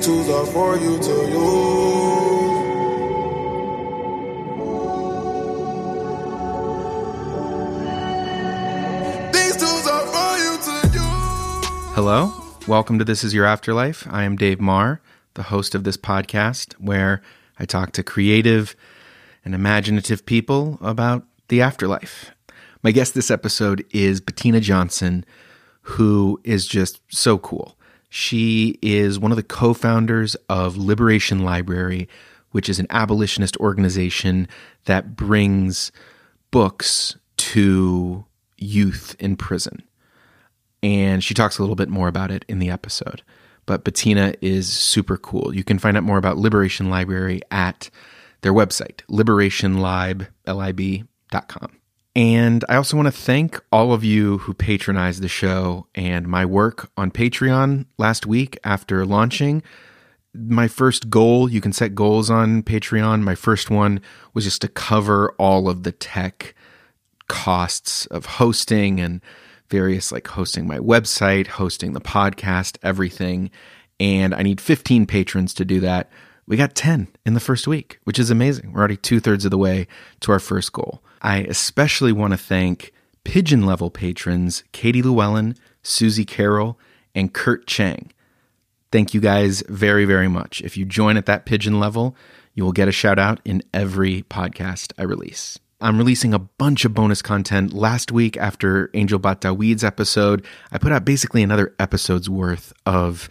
These 0.00 0.06
tools 0.06 0.30
are 0.30 0.46
for 0.46 0.76
you 0.78 0.98
to 0.98 1.12
use. 1.28 1.36
These 9.34 9.56
tools 9.58 9.86
are 9.86 10.06
for 10.06 10.38
you 10.38 10.56
to 10.64 10.88
use. 10.88 11.66
Hello, 11.94 12.32
welcome 12.66 12.98
to 12.98 13.04
This 13.04 13.22
Is 13.22 13.34
Your 13.34 13.44
Afterlife. 13.44 14.06
I 14.10 14.22
am 14.24 14.36
Dave 14.36 14.58
Marr, 14.58 15.02
the 15.34 15.42
host 15.42 15.74
of 15.74 15.84
this 15.84 15.98
podcast, 15.98 16.72
where 16.80 17.20
I 17.58 17.66
talk 17.66 17.92
to 17.92 18.02
creative 18.02 18.74
and 19.44 19.54
imaginative 19.54 20.24
people 20.24 20.78
about 20.80 21.26
the 21.48 21.60
afterlife. 21.60 22.30
My 22.82 22.90
guest 22.90 23.12
this 23.12 23.30
episode 23.30 23.84
is 23.90 24.22
Bettina 24.22 24.60
Johnson, 24.60 25.26
who 25.82 26.40
is 26.42 26.66
just 26.66 27.02
so 27.14 27.36
cool. 27.36 27.76
She 28.10 28.78
is 28.82 29.18
one 29.18 29.32
of 29.32 29.36
the 29.36 29.42
co 29.42 29.72
founders 29.72 30.34
of 30.48 30.76
Liberation 30.76 31.44
Library, 31.44 32.08
which 32.50 32.68
is 32.68 32.78
an 32.78 32.86
abolitionist 32.90 33.56
organization 33.56 34.48
that 34.84 35.16
brings 35.16 35.90
books 36.50 37.16
to 37.36 38.24
youth 38.58 39.16
in 39.18 39.36
prison 39.36 39.82
and 40.82 41.22
she 41.22 41.34
talks 41.34 41.58
a 41.58 41.62
little 41.62 41.76
bit 41.76 41.90
more 41.90 42.08
about 42.08 42.30
it 42.30 42.46
in 42.48 42.58
the 42.58 42.70
episode. 42.70 43.22
But 43.66 43.84
Bettina 43.84 44.32
is 44.40 44.72
super 44.72 45.18
cool. 45.18 45.54
You 45.54 45.62
can 45.62 45.78
find 45.78 45.96
out 45.96 46.02
more 46.02 46.18
about 46.18 46.38
Liberation 46.38 46.90
Library 46.90 47.40
at 47.50 47.90
their 48.40 48.52
website, 48.52 49.02
liberationlib.com. 49.08 51.79
And 52.16 52.64
I 52.68 52.74
also 52.74 52.96
want 52.96 53.06
to 53.06 53.12
thank 53.12 53.60
all 53.70 53.92
of 53.92 54.02
you 54.02 54.38
who 54.38 54.52
patronized 54.52 55.22
the 55.22 55.28
show 55.28 55.86
and 55.94 56.26
my 56.26 56.44
work 56.44 56.90
on 56.96 57.10
Patreon 57.10 57.86
last 57.98 58.26
week 58.26 58.58
after 58.64 59.06
launching. 59.06 59.62
My 60.34 60.66
first 60.66 61.08
goal, 61.08 61.48
you 61.48 61.60
can 61.60 61.72
set 61.72 61.94
goals 61.94 62.28
on 62.28 62.62
Patreon. 62.64 63.22
My 63.22 63.36
first 63.36 63.70
one 63.70 64.00
was 64.34 64.44
just 64.44 64.60
to 64.62 64.68
cover 64.68 65.34
all 65.38 65.68
of 65.68 65.84
the 65.84 65.92
tech 65.92 66.54
costs 67.28 68.06
of 68.06 68.26
hosting 68.26 68.98
and 68.98 69.20
various 69.68 70.10
like 70.10 70.26
hosting 70.26 70.66
my 70.66 70.78
website, 70.78 71.46
hosting 71.46 71.92
the 71.92 72.00
podcast, 72.00 72.76
everything. 72.82 73.50
And 74.00 74.34
I 74.34 74.42
need 74.42 74.60
15 74.60 75.06
patrons 75.06 75.54
to 75.54 75.64
do 75.64 75.78
that. 75.80 76.10
We 76.46 76.56
got 76.56 76.74
10 76.74 77.06
in 77.24 77.34
the 77.34 77.40
first 77.40 77.68
week, 77.68 78.00
which 78.02 78.18
is 78.18 78.30
amazing. 78.30 78.72
We're 78.72 78.80
already 78.80 78.96
two 78.96 79.20
thirds 79.20 79.44
of 79.44 79.52
the 79.52 79.58
way 79.58 79.86
to 80.20 80.32
our 80.32 80.40
first 80.40 80.72
goal. 80.72 81.04
I 81.22 81.38
especially 81.38 82.12
want 82.12 82.32
to 82.32 82.36
thank 82.36 82.92
pigeon 83.24 83.66
level 83.66 83.90
patrons 83.90 84.64
Katie 84.72 85.02
Llewellyn, 85.02 85.56
Susie 85.82 86.24
Carroll, 86.24 86.78
and 87.14 87.32
Kurt 87.32 87.66
Chang. 87.66 88.12
Thank 88.92 89.14
you 89.14 89.20
guys 89.20 89.62
very, 89.68 90.04
very 90.04 90.28
much. 90.28 90.60
If 90.62 90.76
you 90.76 90.84
join 90.84 91.16
at 91.16 91.26
that 91.26 91.46
pigeon 91.46 91.78
level, 91.78 92.16
you 92.54 92.64
will 92.64 92.72
get 92.72 92.88
a 92.88 92.92
shout 92.92 93.18
out 93.18 93.40
in 93.44 93.62
every 93.72 94.22
podcast 94.24 94.92
I 94.98 95.04
release. 95.04 95.58
I'm 95.80 95.96
releasing 95.96 96.34
a 96.34 96.38
bunch 96.38 96.84
of 96.84 96.92
bonus 96.92 97.22
content. 97.22 97.72
Last 97.72 98.12
week, 98.12 98.36
after 98.36 98.90
Angel 98.92 99.18
Bat 99.18 99.40
Dawid's 99.42 99.84
episode, 99.84 100.44
I 100.70 100.78
put 100.78 100.92
out 100.92 101.04
basically 101.04 101.42
another 101.42 101.74
episode's 101.78 102.28
worth 102.28 102.72
of 102.84 103.30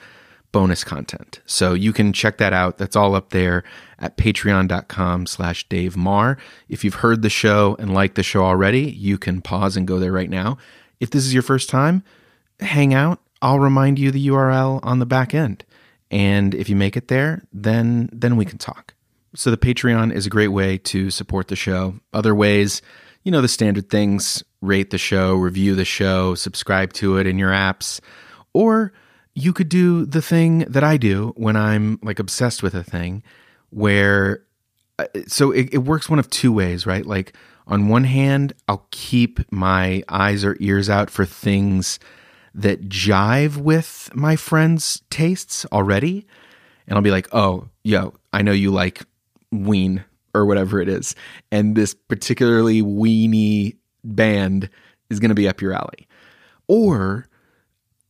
bonus 0.51 0.83
content. 0.83 1.41
So 1.45 1.73
you 1.73 1.93
can 1.93 2.13
check 2.13 2.37
that 2.37 2.53
out. 2.53 2.77
That's 2.77 2.95
all 2.95 3.15
up 3.15 3.29
there 3.29 3.63
at 3.99 4.17
patreon.com 4.17 5.27
slash 5.27 5.67
Dave 5.69 5.95
Marr. 5.95 6.37
If 6.67 6.83
you've 6.83 6.95
heard 6.95 7.21
the 7.21 7.29
show 7.29 7.75
and 7.79 7.93
like 7.93 8.15
the 8.15 8.23
show 8.23 8.43
already, 8.43 8.89
you 8.91 9.17
can 9.17 9.41
pause 9.41 9.77
and 9.77 9.87
go 9.87 9.99
there 9.99 10.11
right 10.11 10.29
now. 10.29 10.57
If 10.99 11.11
this 11.11 11.25
is 11.25 11.33
your 11.33 11.43
first 11.43 11.69
time, 11.69 12.03
hang 12.59 12.93
out. 12.93 13.19
I'll 13.41 13.59
remind 13.59 13.99
you 13.99 14.11
the 14.11 14.27
URL 14.27 14.79
on 14.83 14.99
the 14.99 15.05
back 15.05 15.33
end. 15.33 15.63
And 16.11 16.55
if 16.55 16.69
you 16.69 16.75
make 16.75 16.97
it 16.97 17.07
there, 17.07 17.43
then 17.53 18.09
then 18.11 18.35
we 18.35 18.45
can 18.45 18.57
talk. 18.57 18.95
So 19.35 19.51
the 19.51 19.57
Patreon 19.57 20.11
is 20.11 20.25
a 20.25 20.29
great 20.29 20.47
way 20.47 20.77
to 20.79 21.11
support 21.11 21.49
the 21.49 21.55
show. 21.55 21.95
Other 22.13 22.33
ways, 22.33 22.81
you 23.23 23.31
know, 23.31 23.41
the 23.41 23.47
standard 23.47 23.89
things 23.89 24.43
rate 24.61 24.89
the 24.89 24.97
show, 24.97 25.35
review 25.35 25.75
the 25.75 25.85
show, 25.85 26.35
subscribe 26.35 26.93
to 26.93 27.17
it 27.17 27.27
in 27.27 27.37
your 27.37 27.51
apps. 27.51 28.01
Or 28.53 28.91
you 29.39 29.53
could 29.53 29.69
do 29.69 30.05
the 30.05 30.21
thing 30.21 30.59
that 30.59 30.83
I 30.83 30.97
do 30.97 31.33
when 31.37 31.55
I'm 31.55 31.99
like 32.03 32.19
obsessed 32.19 32.61
with 32.61 32.75
a 32.75 32.83
thing, 32.83 33.23
where 33.69 34.43
uh, 34.97 35.05
so 35.27 35.51
it, 35.51 35.73
it 35.73 35.79
works 35.79 36.09
one 36.09 36.19
of 36.19 36.29
two 36.29 36.51
ways, 36.51 36.85
right? 36.85 37.05
Like 37.05 37.33
on 37.67 37.87
one 37.87 38.03
hand, 38.03 38.53
I'll 38.67 38.87
keep 38.91 39.39
my 39.51 40.03
eyes 40.09 40.43
or 40.43 40.57
ears 40.59 40.89
out 40.89 41.09
for 41.09 41.25
things 41.25 41.99
that 42.53 42.89
jive 42.89 43.57
with 43.57 44.09
my 44.13 44.35
friends' 44.35 45.03
tastes 45.09 45.65
already. 45.71 46.25
And 46.87 46.95
I'll 46.95 47.03
be 47.03 47.11
like, 47.11 47.27
oh, 47.31 47.69
yo, 47.83 48.15
I 48.33 48.41
know 48.41 48.51
you 48.51 48.71
like 48.71 49.03
Ween 49.51 50.03
or 50.33 50.45
whatever 50.45 50.81
it 50.81 50.89
is. 50.89 51.15
And 51.51 51.75
this 51.75 51.93
particularly 51.93 52.81
weenie 52.81 53.77
band 54.03 54.69
is 55.09 55.19
going 55.19 55.29
to 55.29 55.35
be 55.35 55.47
up 55.47 55.61
your 55.61 55.73
alley. 55.73 56.07
Or 56.67 57.27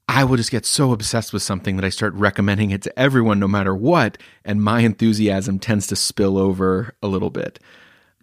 I 0.10 0.24
will 0.24 0.38
just 0.38 0.50
get 0.50 0.66
so 0.66 0.92
obsessed 0.92 1.34
with 1.34 1.44
something 1.44 1.76
that 1.76 1.86
I 1.86 1.90
start 1.90 2.16
recommending 2.16 2.72
it 2.72 2.82
to 2.82 3.00
everyone 3.00 3.40
no 3.40 3.48
matter 3.48 3.76
what. 3.76 4.18
And 4.44 4.60
my 4.60 4.80
enthusiasm 4.80 5.60
tends 5.60 5.86
to 5.86 5.96
spill 5.96 6.40
over 6.40 6.96
a 7.04 7.08
little 7.08 7.30
bit. 7.30 7.60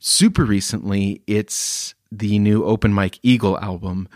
Super 0.00 0.44
recently, 0.44 1.22
it's 1.28 1.94
the 2.10 2.40
new 2.40 2.64
Open 2.64 2.92
Mike 2.92 3.20
Eagle 3.22 3.56
album. 3.60 4.08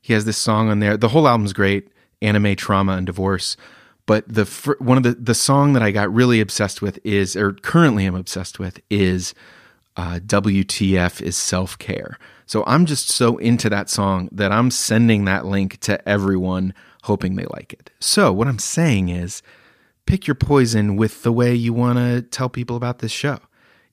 He 0.00 0.14
has 0.14 0.24
this 0.24 0.38
song 0.38 0.70
on 0.70 0.78
there. 0.78 0.96
The 0.96 1.10
whole 1.10 1.28
album's 1.28 1.52
great 1.52 1.88
Anime, 2.22 2.56
Trauma, 2.56 2.92
and 2.92 3.04
Divorce. 3.04 3.58
But 4.06 4.26
the 4.26 4.46
fir- 4.46 4.78
one 4.78 4.96
of 4.96 5.02
the 5.02 5.12
the 5.14 5.34
song 5.34 5.74
that 5.74 5.82
I 5.82 5.90
got 5.90 6.12
really 6.12 6.40
obsessed 6.40 6.80
with 6.80 6.98
is, 7.04 7.36
or 7.36 7.52
currently 7.52 8.06
I'm 8.06 8.14
obsessed 8.14 8.58
with, 8.58 8.80
is 8.88 9.34
uh, 9.96 10.20
WTF 10.24 11.20
is 11.20 11.36
self 11.36 11.78
care. 11.78 12.18
So 12.46 12.64
I'm 12.66 12.86
just 12.86 13.08
so 13.08 13.36
into 13.38 13.70
that 13.70 13.88
song 13.88 14.28
that 14.32 14.52
I'm 14.52 14.70
sending 14.70 15.24
that 15.24 15.46
link 15.46 15.80
to 15.80 16.06
everyone, 16.08 16.74
hoping 17.04 17.36
they 17.36 17.46
like 17.46 17.72
it. 17.72 17.90
So 18.00 18.32
what 18.32 18.48
I'm 18.48 18.58
saying 18.58 19.10
is, 19.10 19.42
pick 20.06 20.26
your 20.26 20.34
poison 20.34 20.96
with 20.96 21.22
the 21.22 21.32
way 21.32 21.54
you 21.54 21.72
want 21.72 21.98
to 21.98 22.22
tell 22.22 22.48
people 22.48 22.76
about 22.76 22.98
this 22.98 23.12
show. 23.12 23.38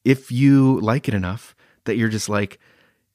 If 0.03 0.31
you 0.31 0.79
like 0.79 1.07
it 1.07 1.13
enough 1.13 1.55
that 1.85 1.95
you're 1.95 2.09
just 2.09 2.29
like, 2.29 2.59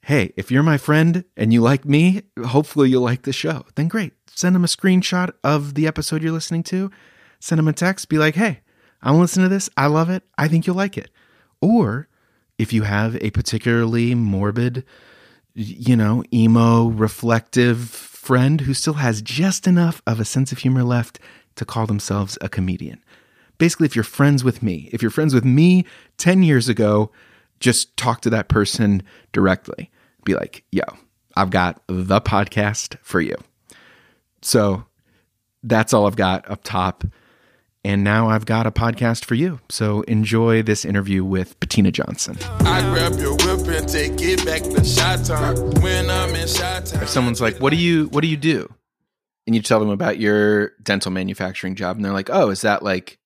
hey, 0.02 0.32
if 0.36 0.50
you're 0.50 0.62
my 0.62 0.78
friend 0.78 1.24
and 1.36 1.52
you 1.52 1.60
like 1.60 1.84
me, 1.84 2.22
hopefully 2.44 2.90
you'll 2.90 3.02
like 3.02 3.22
the 3.22 3.32
show. 3.32 3.64
Then 3.74 3.88
great. 3.88 4.12
Send 4.28 4.54
them 4.54 4.64
a 4.64 4.68
screenshot 4.68 5.32
of 5.42 5.74
the 5.74 5.86
episode 5.86 6.22
you're 6.22 6.32
listening 6.32 6.62
to. 6.64 6.90
Send 7.40 7.58
them 7.58 7.68
a 7.68 7.72
text. 7.72 8.08
Be 8.08 8.18
like, 8.18 8.34
hey, 8.34 8.60
I'm 9.02 9.18
listening 9.18 9.46
to 9.46 9.54
this. 9.54 9.68
I 9.76 9.86
love 9.86 10.10
it. 10.10 10.22
I 10.38 10.46
think 10.48 10.66
you'll 10.66 10.76
like 10.76 10.96
it. 10.96 11.10
Or 11.60 12.08
if 12.58 12.72
you 12.72 12.82
have 12.82 13.16
a 13.16 13.30
particularly 13.30 14.14
morbid, 14.14 14.84
you 15.54 15.96
know, 15.96 16.22
emo, 16.32 16.88
reflective 16.88 17.80
friend 18.26 18.62
who 18.62 18.74
still 18.74 18.94
has 18.94 19.22
just 19.22 19.68
enough 19.68 20.02
of 20.04 20.18
a 20.18 20.24
sense 20.24 20.50
of 20.50 20.58
humor 20.58 20.82
left 20.82 21.20
to 21.54 21.64
call 21.64 21.86
themselves 21.86 22.36
a 22.40 22.48
comedian. 22.48 23.00
Basically, 23.56 23.86
if 23.86 23.94
you're 23.94 24.02
friends 24.02 24.42
with 24.42 24.64
me, 24.64 24.90
if 24.92 25.00
you're 25.00 25.12
friends 25.12 25.32
with 25.32 25.44
me 25.44 25.84
10 26.18 26.42
years 26.42 26.68
ago, 26.68 27.12
just 27.60 27.96
talk 27.96 28.22
to 28.22 28.30
that 28.30 28.48
person 28.48 29.04
directly. 29.30 29.92
Be 30.24 30.34
like, 30.34 30.64
yo, 30.72 30.82
I've 31.36 31.50
got 31.50 31.80
the 31.86 32.20
podcast 32.20 32.98
for 33.00 33.20
you. 33.20 33.36
So 34.42 34.84
that's 35.62 35.94
all 35.94 36.08
I've 36.08 36.16
got 36.16 36.50
up 36.50 36.64
top. 36.64 37.04
And 37.86 38.02
now 38.02 38.28
I've 38.28 38.46
got 38.46 38.66
a 38.66 38.72
podcast 38.72 39.24
for 39.24 39.36
you. 39.36 39.60
So 39.68 40.00
enjoy 40.02 40.64
this 40.64 40.84
interview 40.84 41.24
with 41.24 41.58
Bettina 41.60 41.92
Johnson. 41.92 42.36
I 42.60 42.80
grab 42.92 43.16
your 43.20 43.36
whip 43.36 43.64
and 43.68 43.88
take 43.88 44.20
it 44.20 44.44
back 44.44 44.62
to 44.62 44.84
shot 44.84 45.24
time. 45.24 45.54
When 45.80 46.10
I'm 46.10 46.34
in 46.34 46.48
shot 46.48 46.86
time. 46.86 47.04
If 47.04 47.08
someone's 47.08 47.40
like, 47.40 47.58
"What 47.58 47.70
do 47.70 47.76
you 47.76 48.08
what 48.08 48.22
do 48.22 48.26
you 48.26 48.36
do?" 48.36 48.74
and 49.46 49.54
you 49.54 49.62
tell 49.62 49.78
them 49.78 49.90
about 49.90 50.18
your 50.18 50.70
dental 50.82 51.12
manufacturing 51.12 51.76
job 51.76 51.94
and 51.94 52.04
they're 52.04 52.12
like, 52.12 52.28
"Oh, 52.28 52.50
is 52.50 52.62
that 52.62 52.82
like 52.82 53.20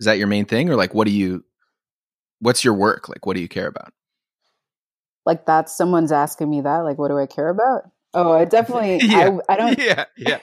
is 0.00 0.06
that 0.06 0.16
your 0.16 0.28
main 0.28 0.46
thing 0.46 0.70
or 0.70 0.76
like 0.76 0.94
what 0.94 1.06
do 1.06 1.12
you 1.12 1.44
what's 2.40 2.64
your 2.64 2.72
work? 2.72 3.10
Like 3.10 3.26
what 3.26 3.34
do 3.34 3.42
you 3.42 3.48
care 3.48 3.66
about?" 3.66 3.92
like 5.26 5.44
that's 5.44 5.76
someone's 5.76 6.12
asking 6.12 6.48
me 6.48 6.62
that 6.62 6.78
like 6.78 6.96
what 6.96 7.08
do 7.08 7.18
i 7.18 7.26
care 7.26 7.48
about 7.48 7.90
oh 8.16 8.32
i 8.32 8.44
definitely 8.44 8.98
I, 9.02 9.38
I 9.48 9.56
don't 9.56 9.78
yeah, 9.78 10.04
yeah. 10.16 10.38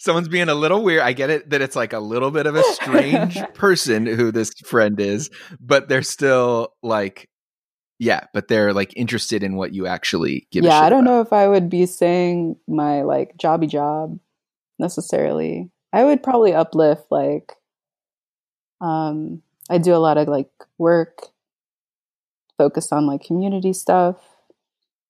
Someone's 0.00 0.28
being 0.28 0.48
a 0.48 0.54
little 0.54 0.82
weird. 0.82 1.02
I 1.02 1.12
get 1.12 1.28
it 1.28 1.50
that 1.50 1.60
it's 1.60 1.76
like 1.76 1.92
a 1.92 1.98
little 1.98 2.30
bit 2.30 2.46
of 2.46 2.56
a 2.56 2.62
strange 2.62 3.38
person 3.54 4.06
who 4.06 4.32
this 4.32 4.50
friend 4.64 4.98
is, 4.98 5.28
but 5.60 5.90
they're 5.90 6.00
still 6.00 6.72
like, 6.82 7.28
yeah, 7.98 8.24
but 8.32 8.48
they're 8.48 8.72
like 8.72 8.94
interested 8.96 9.42
in 9.42 9.56
what 9.56 9.74
you 9.74 9.86
actually 9.86 10.48
give. 10.50 10.64
yeah 10.64 10.80
i 10.80 10.88
don't 10.88 11.02
about. 11.06 11.10
know 11.10 11.20
if 11.20 11.34
i 11.34 11.46
would 11.46 11.68
be 11.68 11.84
saying 11.84 12.56
my 12.66 13.02
like 13.02 13.36
jobby 13.36 13.68
job 13.68 14.18
necessarily 14.78 15.70
i 15.92 16.02
would 16.02 16.22
probably 16.22 16.54
uplift 16.54 17.04
like 17.10 17.52
um 18.80 19.42
i 19.68 19.76
do 19.76 19.94
a 19.94 20.00
lot 20.00 20.16
of 20.16 20.28
like 20.28 20.48
work 20.78 21.26
focused 22.56 22.90
on 22.90 23.06
like 23.06 23.22
community 23.22 23.74
stuff 23.74 24.16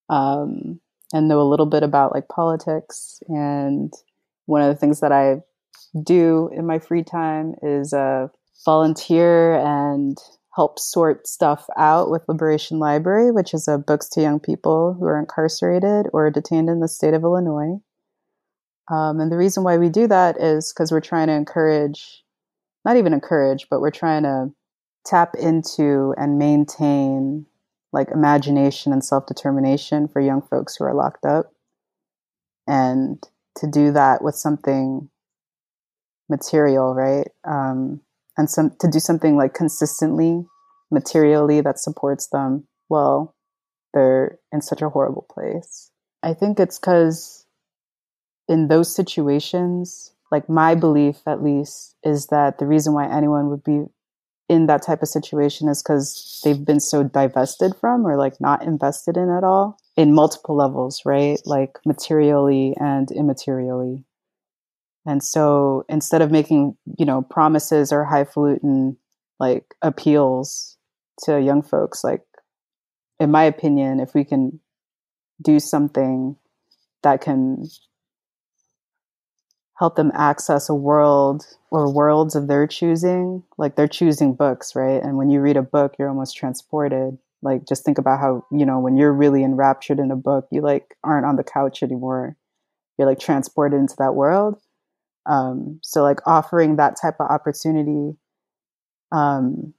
um 0.09 0.81
and 1.13 1.29
know 1.29 1.41
a 1.41 1.49
little 1.49 1.67
bit 1.67 1.83
about 1.83 2.15
like 2.15 2.29
politics 2.29 3.21
and 3.29 3.93
one 4.47 4.63
of 4.63 4.69
the 4.69 4.79
things 4.79 5.01
that 5.01 5.13
i 5.13 5.37
do 6.05 6.51
in 6.53 6.67
my 6.67 6.79
free 6.79 7.03
time 7.03 7.55
is 7.63 7.93
uh 7.93 8.29
volunteer 8.65 9.55
and 9.55 10.19
help 10.55 10.79
sort 10.79 11.27
stuff 11.27 11.67
out 11.77 12.11
with 12.11 12.29
Liberation 12.29 12.79
Library, 12.79 13.31
which 13.31 13.55
is 13.55 13.69
a 13.69 13.79
books 13.79 14.09
to 14.11 14.21
young 14.21 14.41
people 14.41 14.97
who 14.99 15.07
are 15.07 15.19
incarcerated 15.19 16.07
or 16.13 16.31
detained 16.31 16.69
in 16.69 16.81
the 16.81 16.89
state 16.89 17.15
of 17.15 17.23
Illinois. 17.23 17.79
Um, 18.91 19.21
and 19.21 19.31
the 19.31 19.37
reason 19.37 19.63
why 19.63 19.77
we 19.77 19.89
do 19.89 20.09
that 20.09 20.41
is 20.41 20.73
because 20.73 20.91
we're 20.91 21.01
trying 21.01 21.29
to 21.29 21.35
encourage, 21.35 22.25
not 22.85 22.97
even 22.97 23.13
encourage, 23.13 23.69
but 23.71 23.81
we're 23.81 23.93
trying 23.93 24.25
to 24.25 24.51
tap 25.07 25.37
into 25.37 26.15
and 26.19 26.39
maintain 26.39 27.47
like 27.93 28.11
imagination 28.11 28.93
and 28.93 29.05
self 29.05 29.27
determination 29.27 30.09
for 30.09 30.21
young 30.21 30.43
folks 30.43 30.77
who 30.77 30.85
are 30.85 30.95
locked 30.95 31.25
up. 31.25 31.53
And 32.67 33.23
to 33.57 33.67
do 33.67 33.93
that 33.93 34.23
with 34.23 34.35
something 34.35 35.11
material, 36.29 36.95
right? 36.95 37.29
Um, 37.45 38.01
and 38.37 38.49
some 38.49 38.73
to 38.81 38.89
do 38.89 39.01
something 39.01 39.37
like 39.37 39.55
consistently, 39.55 40.45
materially 40.91 41.61
that 41.61 41.79
supports 41.79 42.29
them. 42.29 42.67
Well, 42.89 43.35
they're 43.93 44.39
in 44.53 44.63
such 44.63 44.83
a 44.83 44.89
horrible 44.89 45.27
place. 45.31 45.91
I 46.23 46.35
think 46.35 46.61
it's 46.61 46.79
because 46.79 47.47
in 48.49 48.69
those 48.69 48.95
situations, 48.95 50.13
like 50.31 50.49
my 50.49 50.75
belief 50.75 51.17
at 51.27 51.43
least, 51.43 51.97
is 52.05 52.29
that 52.29 52.59
the 52.59 52.67
reason 52.67 52.93
why 52.93 53.11
anyone 53.11 53.51
would 53.51 53.65
be 53.65 53.87
in 54.51 54.67
that 54.67 54.83
type 54.83 55.01
of 55.01 55.09
situation 55.09 55.69
is 55.69 55.81
because 55.81 56.41
they've 56.43 56.65
been 56.65 56.81
so 56.81 57.05
divested 57.05 57.73
from 57.81 58.05
or 58.05 58.17
like 58.17 58.41
not 58.41 58.65
invested 58.65 59.17
in 59.17 59.31
at 59.31 59.45
all 59.45 59.79
in 59.97 60.13
multiple 60.13 60.57
levels, 60.57 61.03
right? 61.07 61.41
Like 61.47 61.79
materially 61.87 62.75
and 62.81 63.07
immaterially. 63.11 64.03
And 65.07 65.23
so 65.23 65.85
instead 65.89 66.21
of 66.21 66.33
making, 66.33 66.77
you 66.99 67.07
know, 67.07 67.23
promises 67.23 67.93
or 67.93 68.05
highfalutin 68.05 68.97
like 69.39 69.73
appeals 69.83 70.77
to 71.23 71.41
young 71.41 71.63
folks, 71.63 72.03
like 72.03 72.23
in 73.21 73.31
my 73.31 73.45
opinion, 73.45 74.01
if 74.01 74.15
we 74.15 74.25
can 74.25 74.59
do 75.41 75.61
something 75.61 76.35
that 77.05 77.21
can 77.21 77.69
help 79.81 79.97
them 79.97 80.13
access 80.15 80.69
a 80.69 80.75
world 80.75 81.47
or 81.71 81.91
worlds 81.91 82.37
of 82.37 82.49
their 82.49 82.67
choosing. 82.67 83.43
Like 83.57 83.77
they're 83.77 83.89
choosing 83.89 84.35
books, 84.35 84.77
right? 84.77 85.03
And 85.03 85.17
when 85.17 85.31
you 85.31 85.41
read 85.41 85.57
a 85.57 85.63
book, 85.63 85.95
you're 85.99 86.11
almost 86.11 86.37
transported. 86.37 87.17
Like 87.41 87.67
just 87.67 87.83
think 87.83 87.97
about 87.97 88.21
how, 88.21 88.45
you 88.53 88.67
know, 88.67 88.79
when 88.79 88.99
you're 88.99 89.13
really 89.13 89.43
enraptured 89.43 89.99
in 89.99 90.11
a 90.11 90.17
book, 90.17 90.47
you 90.53 90.61
like 90.61 90.99
aren't 91.03 91.25
on 91.25 91.37
the 91.37 91.43
couch 91.43 91.83
anymore. 91.83 92.37
You're 92.99 93.09
like 93.09 93.19
transported 93.19 93.81
into 93.81 93.95
that 93.97 94.15
world. 94.15 94.61
Um, 95.25 95.81
so 95.83 96.03
like 96.03 96.19
offering 96.27 96.77
that 96.77 96.97
type 97.01 97.15
of 97.19 97.31
opportunity 97.31 98.19
um, 99.13 99.73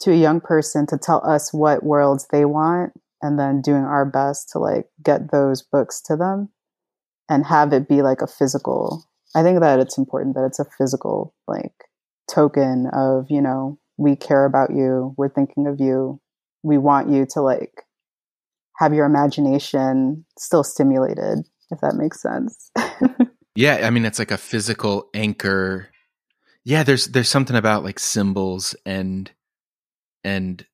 to 0.00 0.12
a 0.12 0.16
young 0.16 0.40
person 0.40 0.86
to 0.86 0.96
tell 0.96 1.22
us 1.28 1.52
what 1.52 1.84
worlds 1.84 2.26
they 2.32 2.46
want 2.46 2.94
and 3.20 3.38
then 3.38 3.60
doing 3.60 3.84
our 3.84 4.06
best 4.06 4.48
to 4.52 4.58
like 4.58 4.86
get 5.04 5.30
those 5.30 5.60
books 5.60 6.00
to 6.06 6.16
them 6.16 6.48
and 7.28 7.44
have 7.44 7.74
it 7.74 7.86
be 7.86 8.00
like 8.00 8.22
a 8.22 8.26
physical 8.26 9.04
I 9.34 9.42
think 9.42 9.60
that 9.60 9.80
it's 9.80 9.98
important 9.98 10.34
that 10.34 10.44
it's 10.44 10.58
a 10.58 10.66
physical 10.78 11.34
like 11.48 11.72
token 12.30 12.88
of, 12.92 13.26
you 13.30 13.40
know, 13.40 13.78
we 13.96 14.16
care 14.16 14.44
about 14.44 14.70
you, 14.70 15.14
we're 15.16 15.28
thinking 15.28 15.66
of 15.66 15.80
you. 15.80 16.20
We 16.62 16.78
want 16.78 17.10
you 17.10 17.26
to 17.30 17.40
like 17.40 17.82
have 18.76 18.94
your 18.94 19.06
imagination 19.06 20.24
still 20.38 20.64
stimulated, 20.64 21.46
if 21.70 21.80
that 21.80 21.96
makes 21.96 22.22
sense. 22.22 22.70
yeah, 23.54 23.80
I 23.86 23.90
mean 23.90 24.04
it's 24.04 24.18
like 24.18 24.30
a 24.30 24.38
physical 24.38 25.08
anchor. 25.14 25.88
Yeah, 26.64 26.82
there's 26.82 27.06
there's 27.08 27.28
something 27.28 27.56
about 27.56 27.84
like 27.84 27.98
symbols 27.98 28.76
and 28.86 29.30
and 30.24 30.64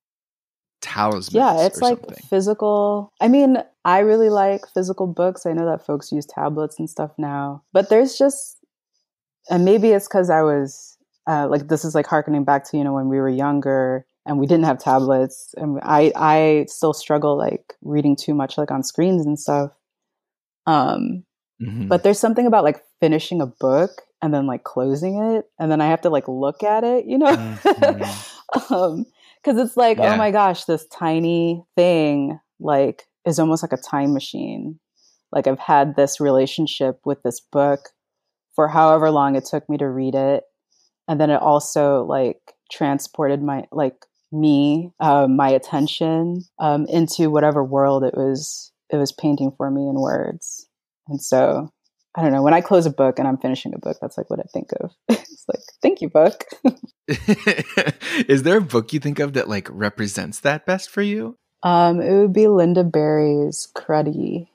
talismans. 0.80 1.34
Yeah, 1.34 1.66
it's 1.66 1.80
like 1.80 1.98
something. 1.98 2.26
physical. 2.28 3.12
I 3.20 3.28
mean, 3.28 3.58
I 3.84 4.00
really 4.00 4.30
like 4.30 4.62
physical 4.72 5.06
books. 5.06 5.46
I 5.46 5.52
know 5.52 5.66
that 5.66 5.84
folks 5.84 6.12
use 6.12 6.26
tablets 6.26 6.78
and 6.78 6.88
stuff 6.88 7.12
now, 7.18 7.62
but 7.72 7.88
there's 7.88 8.18
just, 8.18 8.58
and 9.50 9.64
maybe 9.64 9.90
it's 9.90 10.08
because 10.08 10.30
I 10.30 10.42
was 10.42 10.96
uh, 11.26 11.48
like, 11.48 11.68
this 11.68 11.84
is 11.84 11.94
like 11.94 12.06
harkening 12.06 12.44
back 12.44 12.64
to 12.70 12.76
you 12.76 12.84
know 12.84 12.92
when 12.92 13.08
we 13.08 13.18
were 13.18 13.28
younger 13.28 14.06
and 14.26 14.38
we 14.38 14.46
didn't 14.46 14.66
have 14.66 14.78
tablets, 14.78 15.54
and 15.56 15.80
I 15.82 16.12
I 16.14 16.66
still 16.68 16.92
struggle 16.92 17.36
like 17.36 17.74
reading 17.82 18.14
too 18.14 18.34
much 18.34 18.58
like 18.58 18.70
on 18.70 18.82
screens 18.82 19.24
and 19.24 19.38
stuff. 19.38 19.72
Um, 20.66 21.24
mm-hmm. 21.62 21.88
but 21.88 22.02
there's 22.02 22.18
something 22.20 22.46
about 22.46 22.62
like 22.62 22.82
finishing 23.00 23.40
a 23.40 23.46
book 23.46 24.02
and 24.20 24.34
then 24.34 24.46
like 24.46 24.64
closing 24.64 25.22
it, 25.22 25.46
and 25.58 25.72
then 25.72 25.80
I 25.80 25.86
have 25.86 26.02
to 26.02 26.10
like 26.10 26.28
look 26.28 26.62
at 26.62 26.84
it, 26.84 27.06
you 27.06 27.18
know. 27.18 27.34
Mm-hmm. 27.34 28.74
um, 28.74 29.06
because 29.42 29.58
it's 29.58 29.76
like, 29.76 29.98
oh 29.98 30.02
yeah. 30.02 30.14
oh 30.14 30.16
my 30.16 30.30
gosh, 30.30 30.64
this 30.64 30.86
tiny 30.86 31.64
thing 31.76 32.38
like 32.60 33.04
is 33.24 33.38
almost 33.38 33.62
like 33.62 33.72
a 33.72 33.82
time 33.82 34.12
machine. 34.12 34.78
Like 35.32 35.46
I've 35.46 35.58
had 35.58 35.96
this 35.96 36.20
relationship 36.20 37.00
with 37.04 37.22
this 37.22 37.40
book 37.40 37.90
for 38.54 38.68
however 38.68 39.10
long 39.10 39.36
it 39.36 39.44
took 39.44 39.68
me 39.68 39.76
to 39.78 39.88
read 39.88 40.14
it, 40.14 40.44
and 41.06 41.20
then 41.20 41.30
it 41.30 41.40
also 41.40 42.04
like 42.04 42.54
transported 42.70 43.42
my 43.42 43.64
like 43.72 44.06
me, 44.32 44.90
uh, 45.00 45.26
my 45.26 45.48
attention 45.48 46.42
um, 46.58 46.86
into 46.86 47.30
whatever 47.30 47.62
world 47.64 48.04
it 48.04 48.14
was 48.14 48.72
it 48.90 48.96
was 48.96 49.12
painting 49.12 49.52
for 49.56 49.70
me 49.70 49.88
in 49.88 50.00
words. 50.00 50.66
And 51.08 51.22
so 51.22 51.70
I 52.14 52.22
don't 52.22 52.32
know. 52.32 52.42
When 52.42 52.54
I 52.54 52.60
close 52.60 52.86
a 52.86 52.90
book 52.90 53.18
and 53.18 53.28
I'm 53.28 53.38
finishing 53.38 53.74
a 53.74 53.78
book, 53.78 53.98
that's 54.00 54.18
like 54.18 54.30
what 54.30 54.40
I 54.40 54.48
think 54.52 54.70
of. 54.80 54.90
it's 55.08 55.44
like, 55.48 55.60
thank 55.82 56.00
you, 56.00 56.08
book. 56.08 56.44
Is 58.28 58.42
there 58.42 58.58
a 58.58 58.62
book 58.62 58.92
you 58.92 59.00
think 59.00 59.18
of 59.18 59.32
that 59.32 59.48
like 59.48 59.68
represents 59.70 60.40
that 60.40 60.66
best 60.66 60.90
for 60.90 61.02
you? 61.02 61.36
Um, 61.62 62.00
it 62.00 62.12
would 62.12 62.32
be 62.32 62.42
Lynda 62.42 62.90
Barry's 62.90 63.68
Cruddy. 63.74 64.48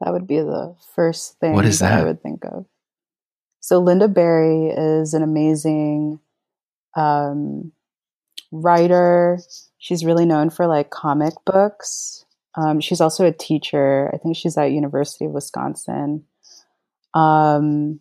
That 0.00 0.12
would 0.12 0.26
be 0.26 0.38
the 0.40 0.74
first 0.94 1.38
thing 1.38 1.52
what 1.52 1.64
is 1.64 1.78
that? 1.78 1.90
that 1.90 2.00
I 2.00 2.04
would 2.04 2.22
think 2.22 2.44
of. 2.44 2.66
So 3.60 3.82
Lynda 3.82 4.12
Barry 4.12 4.68
is 4.68 5.14
an 5.14 5.22
amazing 5.22 6.20
um, 6.96 7.72
writer. 8.50 9.38
She's 9.78 10.04
really 10.04 10.26
known 10.26 10.50
for 10.50 10.66
like 10.66 10.90
comic 10.90 11.34
books. 11.44 12.24
Um, 12.56 12.80
she's 12.80 13.00
also 13.00 13.26
a 13.26 13.32
teacher. 13.32 14.10
I 14.12 14.18
think 14.18 14.36
she's 14.36 14.56
at 14.56 14.72
University 14.72 15.26
of 15.26 15.32
Wisconsin. 15.32 16.24
Um, 17.14 18.00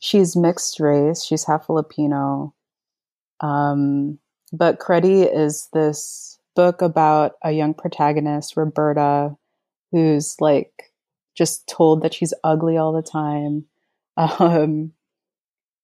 she's 0.00 0.36
mixed 0.36 0.78
race. 0.80 1.24
She's 1.24 1.44
half 1.44 1.66
Filipino. 1.66 2.54
Um, 3.42 4.18
but 4.52 4.78
Cruddy 4.78 5.28
is 5.30 5.68
this 5.72 6.38
book 6.54 6.82
about 6.82 7.32
a 7.42 7.52
young 7.52 7.74
protagonist, 7.74 8.56
Roberta, 8.56 9.36
who's 9.90 10.36
like 10.40 10.72
just 11.36 11.66
told 11.66 12.02
that 12.02 12.14
she's 12.14 12.34
ugly 12.44 12.76
all 12.76 12.92
the 12.92 13.02
time. 13.02 13.64
Um, 14.14 14.92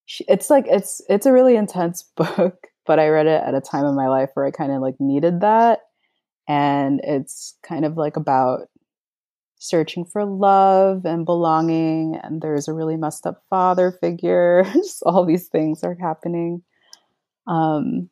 she, 0.04 0.22
it's 0.28 0.50
like 0.50 0.66
it's 0.68 1.00
it's 1.08 1.24
a 1.24 1.32
really 1.32 1.56
intense 1.56 2.02
book, 2.16 2.66
but 2.84 2.98
I 2.98 3.08
read 3.08 3.26
it 3.26 3.42
at 3.42 3.54
a 3.54 3.60
time 3.62 3.86
in 3.86 3.94
my 3.94 4.08
life 4.08 4.28
where 4.34 4.44
I 4.44 4.50
kind 4.50 4.70
of 4.70 4.82
like 4.82 4.96
needed 5.00 5.40
that, 5.40 5.80
and 6.46 7.00
it's 7.02 7.56
kind 7.62 7.86
of 7.86 7.96
like 7.96 8.16
about 8.18 8.68
searching 9.56 10.04
for 10.04 10.24
love 10.26 11.06
and 11.06 11.24
belonging 11.24 12.16
and 12.22 12.40
there's 12.42 12.68
a 12.68 12.72
really 12.72 12.96
messed 12.96 13.26
up 13.26 13.42
father 13.50 13.92
figure. 13.92 14.62
Just 14.74 15.02
all 15.04 15.24
these 15.24 15.48
things 15.48 15.82
are 15.82 15.96
happening 15.98 16.62
um, 17.48 18.08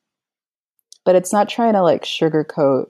but 1.05 1.15
it's 1.15 1.33
not 1.33 1.49
trying 1.49 1.75
to 1.75 1.83
like 1.83 2.03
sugarcoat 2.03 2.87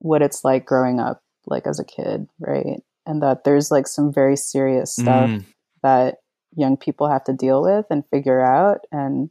what 0.00 0.22
it's 0.22 0.44
like 0.44 0.66
growing 0.66 0.98
up 0.98 1.22
like 1.46 1.66
as 1.66 1.78
a 1.78 1.84
kid 1.84 2.26
right 2.40 2.82
and 3.06 3.22
that 3.22 3.44
there's 3.44 3.70
like 3.70 3.86
some 3.86 4.12
very 4.12 4.36
serious 4.36 4.92
stuff 4.92 5.30
mm. 5.30 5.44
that 5.82 6.16
young 6.56 6.76
people 6.76 7.08
have 7.08 7.24
to 7.24 7.32
deal 7.32 7.62
with 7.62 7.86
and 7.90 8.04
figure 8.10 8.40
out 8.40 8.80
and 8.90 9.30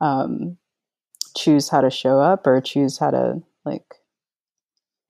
um, 0.00 0.56
choose 1.36 1.68
how 1.68 1.80
to 1.80 1.90
show 1.90 2.20
up 2.20 2.46
or 2.46 2.60
choose 2.60 2.98
how 2.98 3.10
to 3.10 3.42
like 3.64 3.84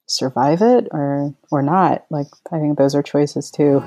survive 0.06 0.62
it 0.62 0.88
or 0.90 1.34
or 1.50 1.62
not. 1.62 2.04
Like 2.10 2.28
I 2.52 2.58
think 2.58 2.78
those 2.78 2.94
are 2.94 3.02
choices 3.02 3.50
too. 3.50 3.82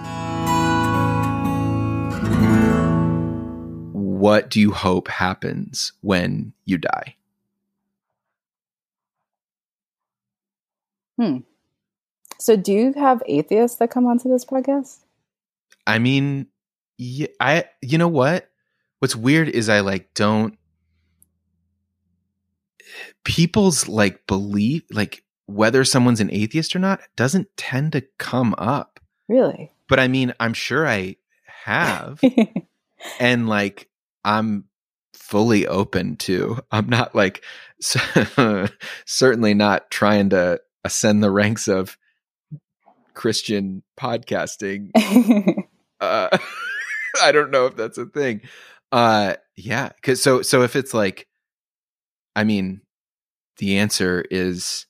What 4.17 4.49
do 4.49 4.59
you 4.59 4.71
hope 4.71 5.09
happens 5.09 5.93
when 6.01 6.51
you 6.65 6.79
die? 6.79 7.15
Hmm. 11.19 11.37
So 12.39 12.55
do 12.55 12.73
you 12.73 12.93
have 12.93 13.21
atheists 13.27 13.77
that 13.77 13.91
come 13.91 14.07
onto 14.07 14.27
this 14.27 14.43
podcast? 14.43 15.01
I 15.85 15.99
mean, 15.99 16.47
yeah, 16.97 17.27
I 17.39 17.65
you 17.83 17.99
know 17.99 18.07
what? 18.07 18.49
What's 18.97 19.15
weird 19.15 19.49
is 19.49 19.69
I 19.69 19.81
like 19.81 20.11
don't 20.15 20.57
people's 23.23 23.87
like 23.87 24.25
belief 24.25 24.81
like 24.89 25.23
whether 25.45 25.83
someone's 25.83 26.21
an 26.21 26.33
atheist 26.33 26.75
or 26.75 26.79
not 26.79 27.01
doesn't 27.15 27.55
tend 27.55 27.91
to 27.91 28.01
come 28.17 28.55
up. 28.57 28.99
Really? 29.27 29.71
But 29.87 29.99
I 29.99 30.07
mean, 30.07 30.33
I'm 30.39 30.55
sure 30.55 30.87
I 30.87 31.17
have. 31.65 32.19
and 33.19 33.47
like 33.47 33.87
I'm 34.27 34.65
fully 35.13 35.65
open 35.65 36.17
to. 36.17 36.59
I'm 36.69 36.89
not 36.89 37.15
like 37.15 37.45
certainly 39.05 39.53
not 39.53 39.89
trying 39.89 40.29
to 40.31 40.59
ascend 40.83 41.23
the 41.23 41.31
ranks 41.31 41.69
of 41.69 41.97
Christian 43.13 43.83
podcasting. 43.97 44.91
uh, 46.01 46.37
I 47.23 47.31
don't 47.31 47.51
know 47.51 47.67
if 47.67 47.77
that's 47.77 47.97
a 47.97 48.05
thing. 48.05 48.41
Uh, 48.91 49.35
yeah, 49.55 49.89
because 49.95 50.21
so 50.21 50.41
so 50.41 50.61
if 50.61 50.75
it's 50.75 50.93
like, 50.93 51.25
I 52.35 52.43
mean, 52.43 52.81
the 53.59 53.77
answer 53.77 54.25
is 54.29 54.87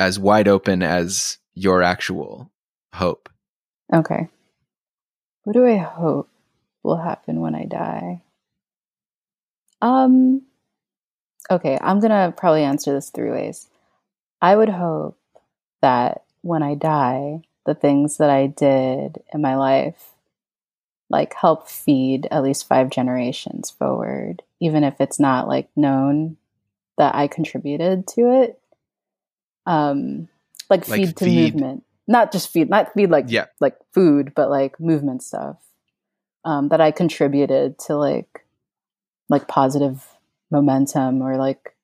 as 0.00 0.18
wide 0.18 0.48
open 0.48 0.82
as 0.82 1.38
your 1.54 1.80
actual 1.80 2.50
hope. 2.92 3.28
Okay. 3.92 4.28
What 5.44 5.52
do 5.52 5.64
I 5.64 5.76
hope 5.76 6.28
will 6.84 6.96
happen 6.96 7.40
when 7.40 7.54
I 7.54 7.64
die? 7.64 8.22
Um 9.82 10.42
okay, 11.50 11.78
I'm 11.80 12.00
to 12.00 12.32
probably 12.36 12.62
answer 12.62 12.92
this 12.92 13.10
three 13.10 13.30
ways. 13.30 13.68
I 14.40 14.54
would 14.54 14.68
hope 14.68 15.18
that 15.82 16.22
when 16.42 16.62
I 16.62 16.74
die, 16.74 17.42
the 17.66 17.74
things 17.74 18.18
that 18.18 18.30
I 18.30 18.46
did 18.46 19.22
in 19.32 19.40
my 19.40 19.56
life 19.56 20.14
like 21.10 21.34
help 21.34 21.68
feed 21.68 22.26
at 22.30 22.42
least 22.42 22.66
five 22.66 22.90
generations 22.90 23.70
forward, 23.70 24.42
even 24.60 24.84
if 24.84 25.00
it's 25.00 25.20
not 25.20 25.48
like 25.48 25.68
known 25.76 26.36
that 26.98 27.14
I 27.14 27.28
contributed 27.28 28.06
to 28.08 28.42
it. 28.42 28.60
Um, 29.66 30.28
like, 30.70 30.88
like 30.88 30.98
feed 30.98 31.16
to 31.16 31.24
feed. 31.24 31.54
movement, 31.54 31.84
not 32.08 32.32
just 32.32 32.50
feed, 32.50 32.68
not 32.70 32.92
feed 32.94 33.10
like 33.10 33.26
yeah. 33.28 33.46
like 33.60 33.76
food, 33.92 34.32
but 34.34 34.50
like 34.50 34.80
movement 34.80 35.22
stuff. 35.22 35.56
Um, 36.44 36.68
that 36.68 36.80
I 36.80 36.90
contributed 36.90 37.78
to 37.86 37.96
like 37.96 38.44
like 39.30 39.48
positive 39.48 40.06
momentum 40.50 41.22
or 41.22 41.36
like 41.36 41.74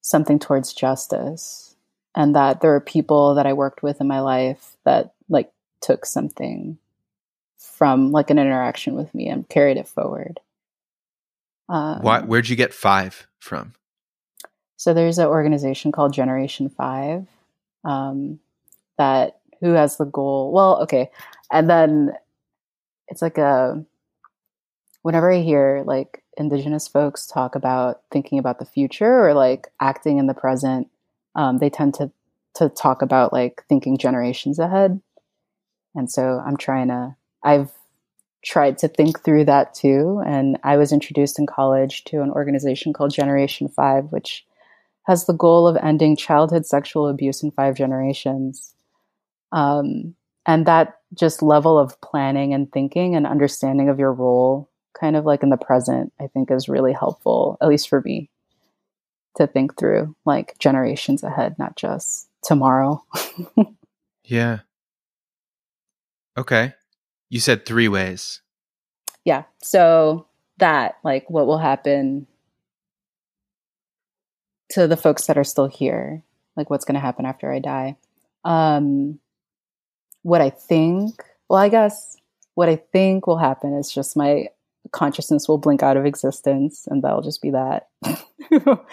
something 0.00 0.38
towards 0.38 0.72
justice, 0.72 1.76
and 2.14 2.34
that 2.34 2.60
there 2.60 2.74
are 2.74 2.80
people 2.80 3.36
that 3.36 3.46
I 3.46 3.52
worked 3.52 3.82
with 3.82 4.00
in 4.00 4.08
my 4.08 4.20
life 4.20 4.76
that 4.84 5.14
like 5.28 5.52
took 5.80 6.04
something 6.04 6.78
from 7.58 8.10
like 8.10 8.30
an 8.30 8.38
interaction 8.38 8.94
with 8.94 9.14
me 9.14 9.28
and 9.28 9.48
carried 9.48 9.76
it 9.76 9.86
forward. 9.86 10.40
Um, 11.68 12.00
Why, 12.02 12.20
where'd 12.20 12.48
you 12.48 12.56
get 12.56 12.72
five 12.72 13.26
from? 13.38 13.74
So 14.76 14.94
there's 14.94 15.18
an 15.18 15.26
organization 15.26 15.92
called 15.92 16.12
Generation 16.12 16.68
Five 16.68 17.26
um, 17.84 18.40
that 18.96 19.38
who 19.60 19.72
has 19.72 19.96
the 19.96 20.04
goal. 20.04 20.52
Well, 20.52 20.82
okay, 20.82 21.10
and 21.52 21.68
then 21.68 22.12
it's 23.08 23.22
like 23.22 23.38
a 23.38 23.84
whenever 25.02 25.32
I 25.32 25.40
hear 25.40 25.82
like 25.86 26.22
Indigenous 26.36 26.86
folks 26.86 27.26
talk 27.26 27.54
about 27.54 28.02
thinking 28.10 28.38
about 28.38 28.58
the 28.58 28.64
future 28.64 29.26
or 29.26 29.34
like 29.34 29.68
acting 29.80 30.18
in 30.18 30.26
the 30.26 30.34
present, 30.34 30.88
um, 31.34 31.58
they 31.58 31.70
tend 31.70 31.94
to 31.94 32.10
to 32.54 32.68
talk 32.68 33.02
about 33.02 33.32
like 33.32 33.62
thinking 33.68 33.98
generations 33.98 34.58
ahead. 34.58 35.00
And 35.94 36.10
so 36.10 36.42
I'm 36.44 36.56
trying 36.56 36.88
to. 36.88 37.16
I've 37.42 37.70
tried 38.44 38.78
to 38.78 38.88
think 38.88 39.22
through 39.24 39.44
that 39.44 39.74
too. 39.74 40.22
And 40.26 40.58
I 40.62 40.76
was 40.76 40.92
introduced 40.92 41.38
in 41.38 41.46
college 41.46 42.04
to 42.04 42.22
an 42.22 42.30
organization 42.30 42.92
called 42.92 43.12
Generation 43.14 43.68
Five, 43.68 44.06
which 44.10 44.44
has 45.06 45.26
the 45.26 45.32
goal 45.32 45.66
of 45.66 45.76
ending 45.76 46.16
childhood 46.16 46.66
sexual 46.66 47.08
abuse 47.08 47.42
in 47.42 47.50
five 47.50 47.74
generations. 47.76 48.74
Um, 49.52 50.14
and 50.48 50.64
that 50.66 50.98
just 51.14 51.42
level 51.42 51.78
of 51.78 52.00
planning 52.00 52.54
and 52.54 52.72
thinking 52.72 53.14
and 53.14 53.26
understanding 53.26 53.90
of 53.90 53.98
your 53.98 54.12
role, 54.12 54.70
kind 54.98 55.14
of 55.14 55.26
like 55.26 55.42
in 55.42 55.50
the 55.50 55.58
present, 55.58 56.10
I 56.18 56.26
think 56.26 56.50
is 56.50 56.70
really 56.70 56.94
helpful, 56.94 57.58
at 57.60 57.68
least 57.68 57.88
for 57.88 58.00
me, 58.00 58.30
to 59.36 59.46
think 59.46 59.78
through 59.78 60.16
like 60.24 60.58
generations 60.58 61.22
ahead, 61.22 61.56
not 61.58 61.76
just 61.76 62.28
tomorrow. 62.42 63.04
yeah. 64.24 64.60
Okay. 66.38 66.72
You 67.28 67.40
said 67.40 67.66
three 67.66 67.88
ways. 67.88 68.40
Yeah. 69.24 69.42
So 69.62 70.28
that, 70.56 70.96
like, 71.04 71.28
what 71.28 71.46
will 71.46 71.58
happen 71.58 72.26
to 74.70 74.86
the 74.86 74.96
folks 74.96 75.26
that 75.26 75.36
are 75.36 75.44
still 75.44 75.66
here 75.66 76.22
like 76.56 76.70
what's 76.70 76.84
going 76.84 76.94
to 76.94 77.00
happen 77.00 77.24
after 77.24 77.50
i 77.50 77.58
die 77.58 77.96
um 78.44 79.18
what 80.28 80.40
i 80.40 80.50
think 80.50 81.24
well 81.48 81.58
i 81.58 81.68
guess 81.68 82.16
what 82.54 82.68
i 82.68 82.76
think 82.92 83.26
will 83.26 83.38
happen 83.38 83.72
is 83.74 83.90
just 83.90 84.16
my 84.16 84.46
consciousness 84.92 85.48
will 85.48 85.58
blink 85.58 85.82
out 85.82 85.96
of 85.96 86.06
existence 86.06 86.86
and 86.86 87.02
that'll 87.02 87.22
just 87.22 87.42
be 87.42 87.50
that. 87.50 87.88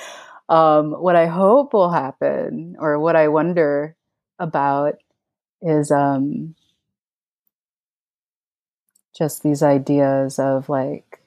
Um 0.47 0.91
what 0.91 1.15
i 1.15 1.25
hope 1.25 1.73
will 1.73 1.89
happen 1.89 2.75
or 2.77 2.99
what 2.99 3.15
i 3.15 3.27
wonder 3.29 3.95
about 4.37 4.99
is 5.59 5.89
um 5.89 6.53
just 9.17 9.41
these 9.41 9.63
ideas 9.63 10.37
of 10.37 10.69
like 10.69 11.19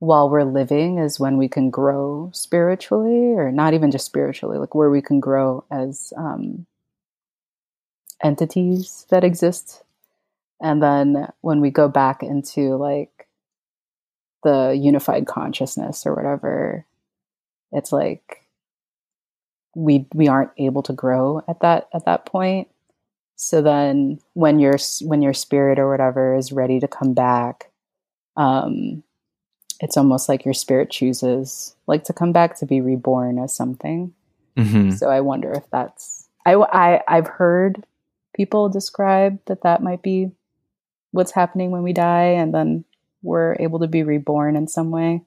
while 0.00 0.28
we're 0.28 0.44
living 0.44 0.98
is 0.98 1.18
when 1.18 1.36
we 1.38 1.48
can 1.48 1.70
grow 1.70 2.30
spiritually 2.34 3.32
or 3.32 3.50
not 3.50 3.74
even 3.74 3.90
just 3.90 4.06
spiritually 4.06 4.58
like 4.58 4.74
where 4.74 4.90
we 4.90 5.02
can 5.02 5.18
grow 5.18 5.64
as 5.70 6.12
um, 6.16 6.66
entities 8.22 9.06
that 9.10 9.24
exist 9.24 9.82
and 10.60 10.82
then 10.82 11.28
when 11.40 11.60
we 11.60 11.70
go 11.70 11.88
back 11.88 12.22
into 12.22 12.76
like 12.76 13.28
the 14.42 14.76
unified 14.80 15.26
consciousness 15.26 16.04
or 16.04 16.14
whatever 16.14 16.84
it's 17.72 17.92
like 17.92 18.44
we 19.74 20.06
we 20.14 20.26
aren't 20.26 20.50
able 20.58 20.82
to 20.82 20.92
grow 20.92 21.42
at 21.48 21.60
that 21.60 21.88
at 21.94 22.04
that 22.04 22.26
point 22.26 22.68
so 23.36 23.62
then 23.62 24.18
when 24.34 24.58
your 24.58 24.76
when 25.02 25.22
your 25.22 25.34
spirit 25.34 25.78
or 25.78 25.88
whatever 25.88 26.34
is 26.34 26.50
ready 26.50 26.80
to 26.80 26.88
come 26.88 27.14
back 27.14 27.70
um 28.36 29.02
it's 29.80 29.96
almost 29.96 30.28
like 30.28 30.44
your 30.44 30.54
spirit 30.54 30.90
chooses 30.90 31.74
like 31.86 32.04
to 32.04 32.12
come 32.12 32.32
back 32.32 32.56
to 32.56 32.66
be 32.66 32.80
reborn 32.80 33.38
as 33.38 33.54
something. 33.54 34.12
Mm-hmm. 34.56 34.90
So 34.90 35.08
I 35.08 35.20
wonder 35.20 35.52
if 35.52 35.68
that's 35.70 36.28
I, 36.46 36.54
I 36.54 37.02
I've 37.06 37.28
heard 37.28 37.84
people 38.38 38.70
describe 38.70 39.38
that 39.46 39.64
that 39.64 39.82
might 39.82 40.00
be 40.00 40.30
what's 41.10 41.32
happening 41.32 41.70
when 41.70 41.82
we 41.82 41.92
die, 41.92 42.36
and 42.38 42.54
then 42.54 42.86
we're 43.22 43.56
able 43.58 43.80
to 43.80 43.88
be 43.88 44.02
reborn 44.02 44.56
in 44.56 44.68
some 44.68 44.90
way. 44.90 45.22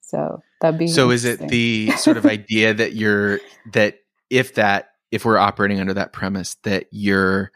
So 0.00 0.42
that'd 0.60 0.78
be 0.78 0.86
so. 0.86 1.10
Is 1.10 1.26
it 1.26 1.40
the 1.40 1.90
sort 1.98 2.16
of 2.16 2.24
idea 2.38 2.72
that 2.72 2.94
you're 2.94 3.40
that 3.72 3.98
if 4.30 4.54
that 4.54 4.92
if 5.10 5.26
we're 5.26 5.38
operating 5.38 5.80
under 5.80 5.94
that 5.94 6.12
premise 6.12 6.54
that 6.62 6.86
you're 6.90 7.52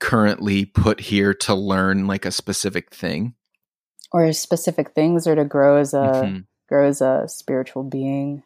currently 0.00 0.64
put 0.64 1.00
here 1.00 1.32
to 1.32 1.54
learn 1.54 2.06
like 2.06 2.26
a 2.26 2.32
specific 2.32 2.92
thing 2.92 3.34
or 4.12 4.32
specific 4.32 4.90
things 4.90 5.26
or 5.26 5.34
to 5.34 5.44
grow 5.44 5.76
as 5.76 5.94
a 5.94 5.96
mm-hmm. 5.96 6.38
grow 6.68 6.86
as 6.86 7.00
a 7.00 7.24
spiritual 7.26 7.84
being 7.84 8.42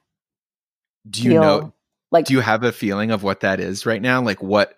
do 1.09 1.23
you 1.23 1.31
Feel, 1.31 1.43
know 1.43 1.73
like 2.13 2.27
do 2.27 2.35
you 2.35 2.41
have 2.41 2.63
a 2.63 2.71
feeling 2.71 3.11
of 3.11 3.23
what 3.23 3.41
that 3.41 3.61
is 3.61 3.87
right 3.87 4.01
now 4.01 4.23
like 4.23 4.43
what 4.43 4.77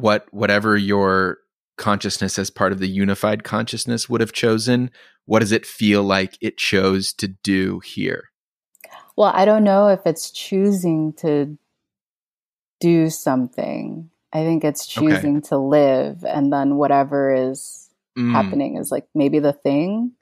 what 0.00 0.26
whatever 0.32 0.76
your 0.76 1.38
consciousness 1.76 2.38
as 2.38 2.50
part 2.50 2.72
of 2.72 2.78
the 2.78 2.88
unified 2.88 3.44
consciousness 3.44 4.08
would 4.08 4.20
have 4.20 4.32
chosen 4.32 4.90
what 5.26 5.40
does 5.40 5.52
it 5.52 5.66
feel 5.66 6.02
like 6.02 6.38
it 6.40 6.56
chose 6.56 7.12
to 7.12 7.28
do 7.28 7.80
here 7.80 8.30
well 9.16 9.30
i 9.34 9.44
don't 9.44 9.64
know 9.64 9.88
if 9.88 10.00
it's 10.06 10.30
choosing 10.30 11.12
to 11.12 11.58
do 12.80 13.10
something 13.10 14.08
i 14.32 14.42
think 14.42 14.64
it's 14.64 14.86
choosing 14.86 15.38
okay. 15.38 15.48
to 15.48 15.58
live 15.58 16.24
and 16.24 16.52
then 16.52 16.76
whatever 16.76 17.34
is 17.34 17.90
mm. 18.18 18.32
happening 18.32 18.76
is 18.76 18.90
like 18.90 19.06
maybe 19.14 19.38
the 19.38 19.52
thing 19.52 20.12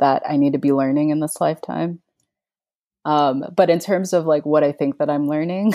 that 0.00 0.22
I 0.26 0.36
need 0.36 0.54
to 0.54 0.58
be 0.58 0.72
learning 0.72 1.10
in 1.10 1.20
this 1.20 1.40
lifetime. 1.40 2.00
Um, 3.04 3.44
but 3.54 3.70
in 3.70 3.78
terms 3.78 4.12
of 4.12 4.26
like 4.26 4.44
what 4.44 4.64
I 4.64 4.72
think 4.72 4.98
that 4.98 5.08
I'm 5.08 5.28
learning 5.28 5.74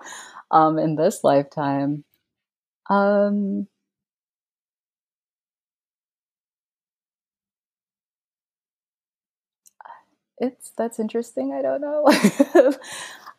um, 0.50 0.78
in 0.78 0.96
this 0.96 1.20
lifetime, 1.22 2.04
um, 2.90 3.66
it's 10.38 10.70
that's 10.76 10.98
interesting. 10.98 11.52
I 11.52 11.62
don't 11.62 11.80
know. 11.80 12.04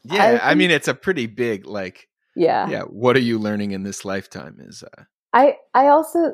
yeah, 0.03 0.39
I, 0.41 0.51
I, 0.51 0.55
mean, 0.55 0.71
it's 0.71 0.87
a 0.87 0.93
pretty 0.93 1.27
big 1.27 1.65
like. 1.65 2.07
Yeah. 2.35 2.69
Yeah. 2.69 2.83
What 2.83 3.15
are 3.15 3.21
you 3.21 3.39
learning 3.39 3.71
in 3.71 3.83
this 3.83 4.05
lifetime? 4.05 4.57
Is 4.59 4.83
uh. 4.83 5.03
I 5.33 5.57
I 5.73 5.87
also 5.87 6.33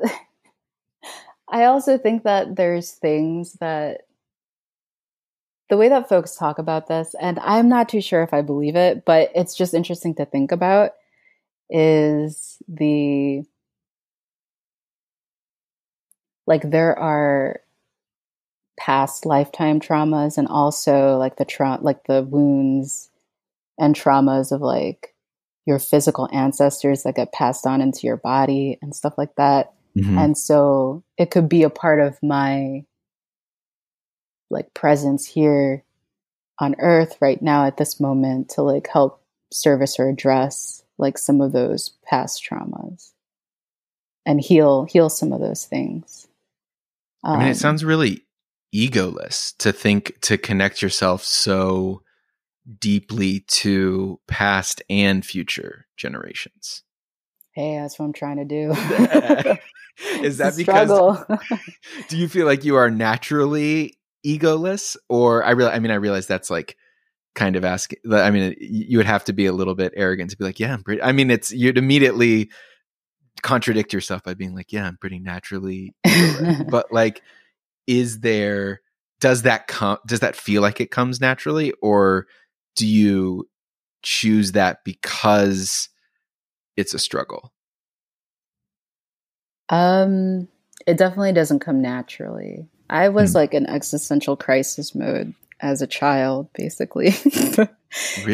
I 1.48 1.64
also 1.64 1.98
think 1.98 2.24
that 2.24 2.56
there's 2.56 2.92
things 2.92 3.54
that 3.54 4.02
the 5.70 5.76
way 5.76 5.88
that 5.88 6.08
folks 6.08 6.36
talk 6.36 6.58
about 6.58 6.88
this, 6.88 7.14
and 7.20 7.38
I'm 7.40 7.68
not 7.68 7.88
too 7.88 8.00
sure 8.00 8.22
if 8.22 8.34
I 8.34 8.42
believe 8.42 8.76
it, 8.76 9.04
but 9.04 9.30
it's 9.34 9.54
just 9.54 9.72
interesting 9.72 10.14
to 10.16 10.26
think 10.26 10.52
about 10.52 10.92
is 11.70 12.58
the 12.68 13.44
like 16.46 16.62
there 16.70 16.98
are 16.98 17.60
past 18.78 19.24
lifetime 19.24 19.80
traumas 19.80 20.36
and 20.36 20.48
also 20.48 21.16
like 21.16 21.36
the 21.36 21.44
tra- 21.44 21.78
like 21.80 22.04
the 22.04 22.22
wounds 22.22 23.10
and 23.78 23.94
traumas 23.94 24.52
of 24.52 24.60
like 24.60 25.14
your 25.66 25.78
physical 25.78 26.28
ancestors 26.32 27.02
that 27.02 27.16
get 27.16 27.32
passed 27.32 27.66
on 27.66 27.80
into 27.80 28.06
your 28.06 28.18
body 28.18 28.78
and 28.82 28.94
stuff 28.94 29.14
like 29.16 29.34
that. 29.36 29.72
Mm-hmm. 29.96 30.18
And 30.18 30.38
so 30.38 31.02
it 31.16 31.30
could 31.30 31.48
be 31.48 31.62
a 31.62 31.70
part 31.70 32.00
of 32.00 32.22
my 32.22 32.84
like 34.50 34.74
presence 34.74 35.26
here 35.26 35.82
on 36.58 36.76
earth 36.78 37.16
right 37.20 37.40
now 37.40 37.66
at 37.66 37.76
this 37.76 37.98
moment 37.98 38.50
to 38.50 38.62
like 38.62 38.86
help 38.92 39.22
service 39.52 39.98
or 39.98 40.08
address 40.08 40.83
like 40.98 41.18
some 41.18 41.40
of 41.40 41.52
those 41.52 41.90
past 42.04 42.44
traumas 42.48 43.12
and 44.26 44.40
heal 44.40 44.84
heal 44.84 45.10
some 45.10 45.32
of 45.32 45.40
those 45.40 45.64
things. 45.64 46.28
Um, 47.22 47.36
I 47.36 47.38
mean, 47.38 47.48
it 47.48 47.50
um, 47.50 47.56
sounds 47.56 47.84
really 47.84 48.22
egoless 48.74 49.56
to 49.58 49.72
think 49.72 50.20
to 50.22 50.36
connect 50.36 50.82
yourself 50.82 51.22
so 51.24 52.02
deeply 52.78 53.40
to 53.40 54.20
past 54.26 54.82
and 54.88 55.24
future 55.24 55.86
generations. 55.96 56.82
Hey, 57.52 57.76
that's 57.76 57.98
what 57.98 58.06
I'm 58.06 58.12
trying 58.12 58.36
to 58.36 58.44
do. 58.44 58.70
Is 60.22 60.38
that 60.38 60.56
because 60.56 60.90
do 62.08 62.16
you 62.16 62.28
feel 62.28 62.46
like 62.46 62.64
you 62.64 62.76
are 62.76 62.90
naturally 62.90 63.96
egoless 64.26 64.96
or 65.08 65.44
I 65.44 65.50
real 65.50 65.68
I 65.68 65.78
mean 65.78 65.92
I 65.92 65.96
realize 65.96 66.26
that's 66.26 66.50
like 66.50 66.76
kind 67.34 67.56
of 67.56 67.64
ask 67.64 67.92
I 68.10 68.30
mean 68.30 68.54
you 68.60 68.98
would 68.98 69.06
have 69.06 69.24
to 69.24 69.32
be 69.32 69.46
a 69.46 69.52
little 69.52 69.74
bit 69.74 69.92
arrogant 69.96 70.30
to 70.30 70.36
be 70.36 70.44
like 70.44 70.60
yeah 70.60 70.72
I'm 70.72 70.82
pretty 70.82 71.02
I 71.02 71.12
mean 71.12 71.30
it's 71.30 71.50
you'd 71.50 71.78
immediately 71.78 72.50
contradict 73.42 73.92
yourself 73.92 74.22
by 74.22 74.34
being 74.34 74.54
like 74.54 74.72
yeah 74.72 74.86
I'm 74.86 74.96
pretty 74.96 75.18
naturally 75.18 75.94
but 76.68 76.92
like 76.92 77.22
is 77.86 78.20
there 78.20 78.80
does 79.20 79.42
that 79.42 79.66
come 79.66 79.98
does 80.06 80.20
that 80.20 80.36
feel 80.36 80.62
like 80.62 80.80
it 80.80 80.90
comes 80.90 81.20
naturally 81.20 81.72
or 81.82 82.26
do 82.76 82.86
you 82.86 83.48
choose 84.02 84.52
that 84.52 84.84
because 84.84 85.88
it's 86.76 86.94
a 86.94 86.98
struggle? 86.98 87.52
Um 89.70 90.46
it 90.86 90.98
definitely 90.98 91.32
doesn't 91.32 91.60
come 91.60 91.80
naturally. 91.80 92.68
I 92.90 93.08
was 93.08 93.32
mm. 93.32 93.36
like 93.36 93.54
in 93.54 93.66
existential 93.66 94.36
crisis 94.36 94.94
mode 94.94 95.34
as 95.64 95.82
a 95.82 95.86
child, 95.86 96.48
basically. 96.52 97.08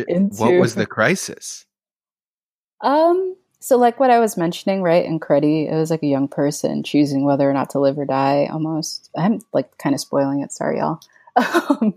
Into, 0.09 0.37
what 0.37 0.55
was 0.55 0.75
the 0.75 0.87
crisis? 0.87 1.65
Um, 2.81 3.37
so 3.61 3.77
like 3.77 4.01
what 4.01 4.11
I 4.11 4.19
was 4.19 4.37
mentioning, 4.37 4.83
right, 4.83 5.05
in 5.05 5.21
Cruddy, 5.21 5.71
it 5.71 5.75
was 5.75 5.91
like 5.91 6.03
a 6.03 6.09
young 6.09 6.29
person 6.29 6.83
choosing 6.83 7.25
whether 7.25 7.49
or 7.49 7.53
not 7.53 7.71
to 7.71 7.79
live 7.81 7.99
or 7.99 8.05
die 8.05 8.49
almost. 8.51 9.11
I'm 9.17 9.41
like 9.53 9.79
kind 9.79 9.95
of 9.95 10.01
spoiling 10.01 10.41
it, 10.41 10.53
sorry 10.53 10.79
y'all. 10.79 11.01
Um, 11.37 11.95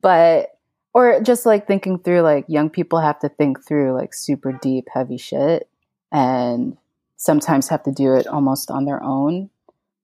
but 0.00 0.58
or 0.92 1.20
just 1.20 1.46
like 1.46 1.66
thinking 1.66 1.98
through 1.98 2.20
like 2.20 2.44
young 2.48 2.68
people 2.68 3.00
have 3.00 3.18
to 3.20 3.28
think 3.28 3.64
through 3.64 3.94
like 3.94 4.12
super 4.12 4.52
deep, 4.52 4.88
heavy 4.92 5.16
shit 5.16 5.68
and 6.12 6.76
sometimes 7.16 7.68
have 7.68 7.82
to 7.84 7.92
do 7.92 8.14
it 8.14 8.26
almost 8.26 8.70
on 8.70 8.84
their 8.84 9.02
own. 9.02 9.50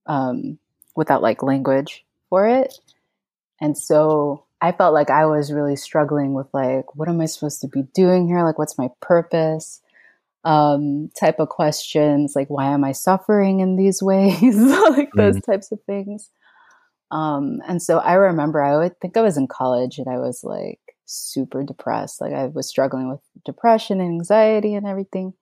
Um, 0.07 0.57
without 0.95 1.21
like 1.21 1.43
language 1.43 2.03
for 2.29 2.47
it. 2.47 2.79
And 3.61 3.77
so 3.77 4.44
I 4.61 4.71
felt 4.71 4.93
like 4.93 5.09
I 5.09 5.25
was 5.25 5.51
really 5.51 5.75
struggling 5.75 6.33
with 6.33 6.47
like, 6.53 6.95
what 6.95 7.09
am 7.09 7.21
I 7.21 7.25
supposed 7.25 7.61
to 7.61 7.67
be 7.67 7.83
doing 7.93 8.27
here? 8.27 8.43
Like, 8.43 8.57
what's 8.57 8.77
my 8.77 8.89
purpose? 9.01 9.81
Um, 10.43 11.09
type 11.19 11.39
of 11.39 11.49
questions, 11.49 12.33
like, 12.35 12.49
why 12.49 12.67
am 12.67 12.83
I 12.83 12.91
suffering 12.91 13.59
in 13.59 13.75
these 13.75 14.01
ways? 14.03 14.55
like 14.57 15.09
those 15.15 15.37
mm-hmm. 15.37 15.51
types 15.51 15.71
of 15.71 15.79
things. 15.83 16.29
Um, 17.11 17.61
and 17.67 17.81
so 17.81 17.99
I 17.99 18.13
remember 18.13 18.61
I 18.61 18.77
would 18.77 18.99
think 18.99 19.17
I 19.17 19.21
was 19.21 19.37
in 19.37 19.47
college 19.47 19.99
and 19.99 20.07
I 20.07 20.17
was 20.17 20.43
like 20.43 20.79
super 21.05 21.63
depressed. 21.63 22.19
Like 22.21 22.33
I 22.33 22.47
was 22.47 22.67
struggling 22.67 23.09
with 23.09 23.19
depression 23.43 23.99
and 23.99 24.09
anxiety 24.09 24.73
and 24.73 24.87
everything 24.87 25.33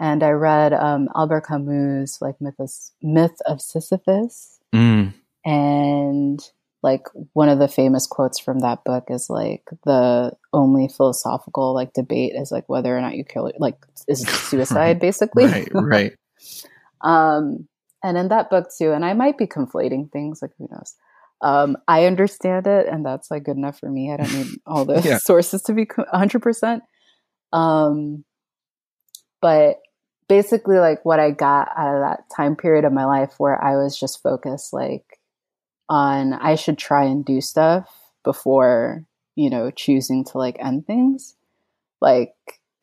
and 0.00 0.22
I 0.22 0.30
read 0.30 0.72
um, 0.72 1.08
Albert 1.14 1.46
Camus' 1.48 2.20
like 2.20 2.40
myth 2.40 2.58
of, 2.58 2.70
myth 3.02 3.36
of 3.46 3.60
Sisyphus, 3.60 4.60
mm. 4.72 5.12
and 5.44 6.50
like 6.82 7.06
one 7.32 7.48
of 7.48 7.58
the 7.58 7.68
famous 7.68 8.06
quotes 8.06 8.38
from 8.38 8.60
that 8.60 8.84
book 8.84 9.04
is 9.08 9.28
like 9.28 9.64
the 9.84 10.32
only 10.52 10.88
philosophical 10.88 11.74
like 11.74 11.92
debate 11.92 12.32
is 12.34 12.52
like 12.52 12.68
whether 12.68 12.96
or 12.96 13.00
not 13.00 13.16
you 13.16 13.24
kill 13.24 13.50
like 13.58 13.76
is 14.06 14.26
suicide 14.28 15.00
basically. 15.00 15.44
Right 15.44 15.68
right. 15.72 16.12
Um 17.00 17.68
and 18.02 18.18
in 18.18 18.28
that 18.28 18.50
book 18.50 18.66
too 18.76 18.92
and 18.92 19.04
i 19.04 19.12
might 19.12 19.38
be 19.38 19.46
conflating 19.46 20.10
things 20.10 20.42
like 20.42 20.50
who 20.58 20.68
knows? 20.70 20.96
Um 21.40 21.76
i 21.86 22.06
understand 22.06 22.66
it 22.66 22.88
and 22.88 23.06
that's 23.06 23.30
like 23.30 23.44
good 23.44 23.56
enough 23.56 23.78
for 23.78 23.88
me. 23.88 24.12
I 24.12 24.16
don't 24.16 24.34
need 24.34 24.58
all 24.66 24.84
the 24.84 25.00
yeah. 25.00 25.18
sources 25.18 25.62
to 25.62 25.74
be 25.74 25.86
100% 25.86 26.80
um 27.52 28.24
but 29.40 29.76
basically 30.28 30.78
like 30.78 31.04
what 31.04 31.20
I 31.20 31.30
got 31.30 31.70
out 31.76 31.94
of 31.94 32.00
that 32.02 32.24
time 32.34 32.56
period 32.56 32.84
of 32.84 32.92
my 32.92 33.06
life 33.06 33.34
where 33.38 33.62
I 33.62 33.76
was 33.76 33.98
just 33.98 34.22
focused 34.22 34.72
like 34.72 35.17
on 35.88 36.34
I 36.34 36.54
should 36.54 36.78
try 36.78 37.04
and 37.04 37.24
do 37.24 37.40
stuff 37.40 37.88
before, 38.24 39.04
you 39.36 39.50
know, 39.50 39.70
choosing 39.70 40.24
to 40.26 40.38
like 40.38 40.56
end 40.60 40.86
things. 40.86 41.34
Like 42.00 42.34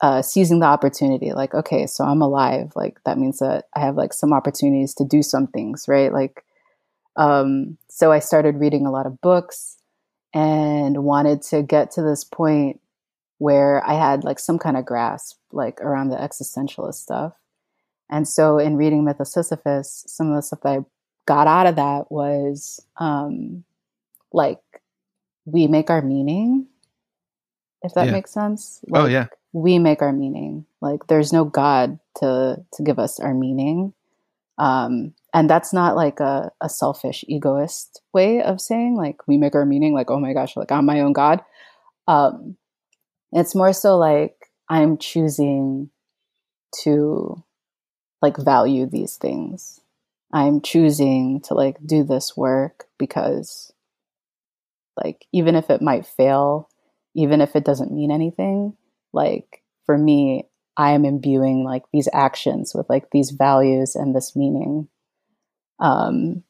uh, 0.02 0.22
seizing 0.22 0.60
the 0.60 0.65
opportunity, 0.65 1.34
like, 1.34 1.54
okay, 1.54 1.88
so 1.88 2.04
I'm 2.04 2.22
alive. 2.22 2.74
Like 2.76 3.00
that 3.06 3.18
means 3.18 3.39
that 3.39 3.65
I 3.76 3.80
have 3.80 3.96
like 3.96 4.13
some 4.13 4.34
opportunities 4.34 4.94
to 4.96 5.06
do 5.06 5.24
some 5.24 5.48
things, 5.48 5.86
right? 5.88 6.12
Like, 6.12 6.44
um, 7.15 7.78
so 7.89 8.12
I 8.12 8.20
started 8.20 8.60
reading 8.60 8.86
a 8.86 8.91
lot 8.91 9.06
of 9.06 9.22
books 9.22 9.78
and 10.34 11.04
wanted 11.04 11.41
to 11.44 11.63
get 11.63 11.91
to 11.91 12.02
this 12.02 12.26
point 12.26 12.82
where 13.38 13.84
I 13.88 13.94
had 13.94 14.24
like 14.24 14.39
some 14.39 14.60
kind 14.60 14.76
of 14.78 14.86
grasp 14.86 15.38
like 15.52 15.80
around 15.82 16.10
the 16.10 16.18
existentialist 16.18 16.96
stuff. 16.96 17.34
And 18.10 18.28
so 18.28 18.60
in 18.60 18.78
reading 18.78 19.06
Myth 19.06 19.20
of 19.20 19.28
Sisyphus, 19.28 20.04
some 20.08 20.30
of 20.30 20.36
the 20.36 20.41
stuff 20.41 20.60
that 20.62 20.70
I 20.70 20.80
got 21.25 21.47
out 21.47 21.67
of 21.67 21.75
that 21.77 22.11
was 22.11 22.79
um 22.97 23.63
like 24.31 24.59
we 25.45 25.67
make 25.67 25.89
our 25.89 26.01
meaning, 26.01 26.67
if 27.81 27.93
that 27.93 28.07
yeah. 28.07 28.11
makes 28.11 28.31
sense. 28.31 28.81
Oh, 28.88 28.91
like, 28.91 29.03
oh 29.03 29.05
yeah. 29.07 29.27
We 29.53 29.79
make 29.79 30.01
our 30.01 30.11
meaning. 30.11 30.65
Like 30.81 31.07
there's 31.07 31.31
no 31.31 31.45
God 31.45 31.99
to 32.17 32.63
to 32.73 32.83
give 32.83 32.99
us 32.99 33.19
our 33.19 33.33
meaning. 33.33 33.93
Um 34.57 35.13
and 35.33 35.49
that's 35.49 35.73
not 35.73 35.95
like 35.95 36.19
a, 36.21 36.51
a 36.61 36.69
selfish 36.69 37.25
egoist 37.27 38.01
way 38.13 38.41
of 38.41 38.61
saying 38.61 38.95
like 38.95 39.27
we 39.27 39.38
make 39.38 39.53
our 39.53 39.65
meaning 39.65 39.93
like 39.93 40.09
oh 40.09 40.17
my 40.17 40.31
gosh 40.31 40.55
like 40.55 40.71
i'm 40.71 40.85
my 40.85 41.01
own 41.01 41.11
god 41.11 41.43
um 42.07 42.55
it's 43.33 43.53
more 43.53 43.73
so 43.73 43.97
like 43.97 44.45
I'm 44.69 44.97
choosing 44.97 45.89
to 46.83 47.43
like 48.21 48.38
value 48.38 48.85
these 48.85 49.17
things. 49.17 49.81
I'm 50.36 50.60
choosing 50.60 51.39
to 51.45 51.54
like 51.54 51.78
do 51.86 52.04
this 52.04 52.36
work 52.36 52.89
because 53.00 53.71
like 55.02 55.26
even 55.32 55.56
if 55.56 55.69
it 55.69 55.82
might 55.82 56.06
fail, 56.06 56.69
even 57.15 57.39
if 57.39 57.56
it 57.56 57.63
doesn't 57.63 57.93
mean 57.93 58.12
anything, 58.12 58.76
like 59.13 59.63
for 59.86 59.98
me, 59.98 60.50
I 60.76 60.91
am 60.91 61.06
imbuing 61.06 61.63
like 61.63 61.84
these 61.93 62.10
actions 62.12 62.74
with 62.76 62.89
like 62.89 63.12
these 63.12 63.32
values 63.32 63.95
and 63.95 64.13
this 64.13 64.36
meaning. 64.36 64.89
Um 65.80 66.43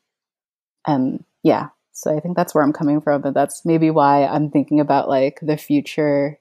and 0.88 1.24
yeah, 1.44 1.68
so 1.92 2.18
I 2.18 2.22
think 2.22 2.36
that's 2.36 2.56
where 2.56 2.64
I'm 2.64 2.74
coming 2.74 3.02
from, 3.02 3.22
but 3.22 3.36
that's 3.36 3.66
maybe 3.66 3.92
why 3.92 4.26
I'm 4.26 4.50
thinking 4.50 4.80
about 4.80 5.10
like 5.10 5.38
the 5.44 5.58
future 5.58 6.40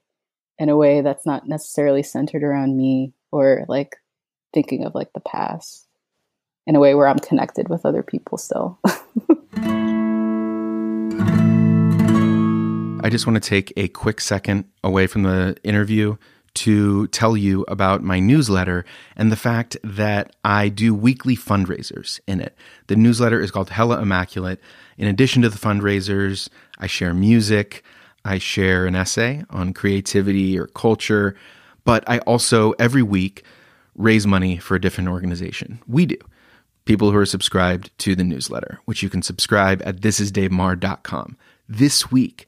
in 0.59 0.71
a 0.71 0.79
way 0.79 1.03
that's 1.03 1.27
not 1.27 1.47
necessarily 1.47 2.03
centered 2.03 2.43
around 2.43 2.75
me 2.75 3.13
or 3.31 3.67
like 3.69 3.97
thinking 4.55 4.87
of 4.87 4.95
like 4.95 5.13
the 5.13 5.21
past 5.21 5.84
in 6.67 6.77
a 6.77 6.81
way 6.81 6.95
where 6.95 7.07
I'm 7.07 7.19
connected 7.19 7.69
with 7.69 7.85
other 7.85 8.03
people 8.03 8.39
still. 8.39 8.79
I 13.05 13.11
just 13.11 13.27
want 13.27 13.43
to 13.43 13.49
take 13.49 13.73
a 13.77 13.89
quick 13.89 14.21
second 14.21 14.65
away 14.83 15.07
from 15.07 15.25
the 15.25 15.57
interview 15.63 16.17
to 16.55 17.07
tell 17.09 17.37
you 17.37 17.65
about 17.69 18.03
my 18.03 18.21
newsletter 18.21 18.85
and 19.17 19.31
the 19.31 19.37
fact 19.37 19.77
that 19.83 20.35
I 20.45 20.69
do 20.69 20.95
weekly 20.95 21.37
fundraisers 21.37 22.21
in 22.27 22.41
it. 22.41 22.57
The 22.87 22.97
newsletter 22.97 23.41
is 23.41 23.51
called 23.51 23.71
Hella 23.71 24.01
Immaculate. 24.01 24.61
In 24.97 25.09
addition 25.09 25.43
to 25.43 25.49
the 25.49 25.59
fundraisers, 25.59 26.49
I 26.79 26.87
share 26.87 27.13
music, 27.13 27.83
I 28.25 28.39
share 28.39 28.87
an 28.87 28.95
essay 28.95 29.45
on 29.51 29.75
creativity 29.75 30.59
or 30.59 30.69
culture, 30.69 31.35
but 31.85 32.05
I 32.09 32.21
also 32.21 32.73
every 32.79 33.03
week 33.03 33.45
raise 33.97 34.27
money 34.27 34.57
for 34.57 34.77
a 34.77 34.81
different 34.81 35.11
organization. 35.11 35.81
We 35.87 36.07
do. 36.07 36.17
People 36.85 37.11
who 37.11 37.17
are 37.17 37.27
subscribed 37.27 37.91
to 37.99 38.15
the 38.15 38.25
newsletter, 38.25 38.81
which 38.85 39.03
you 39.03 39.09
can 39.09 39.23
subscribe 39.23 39.81
at 39.85 40.01
thisisdavemarr.com. 40.01 41.39
This 41.69 42.11
week, 42.11 42.47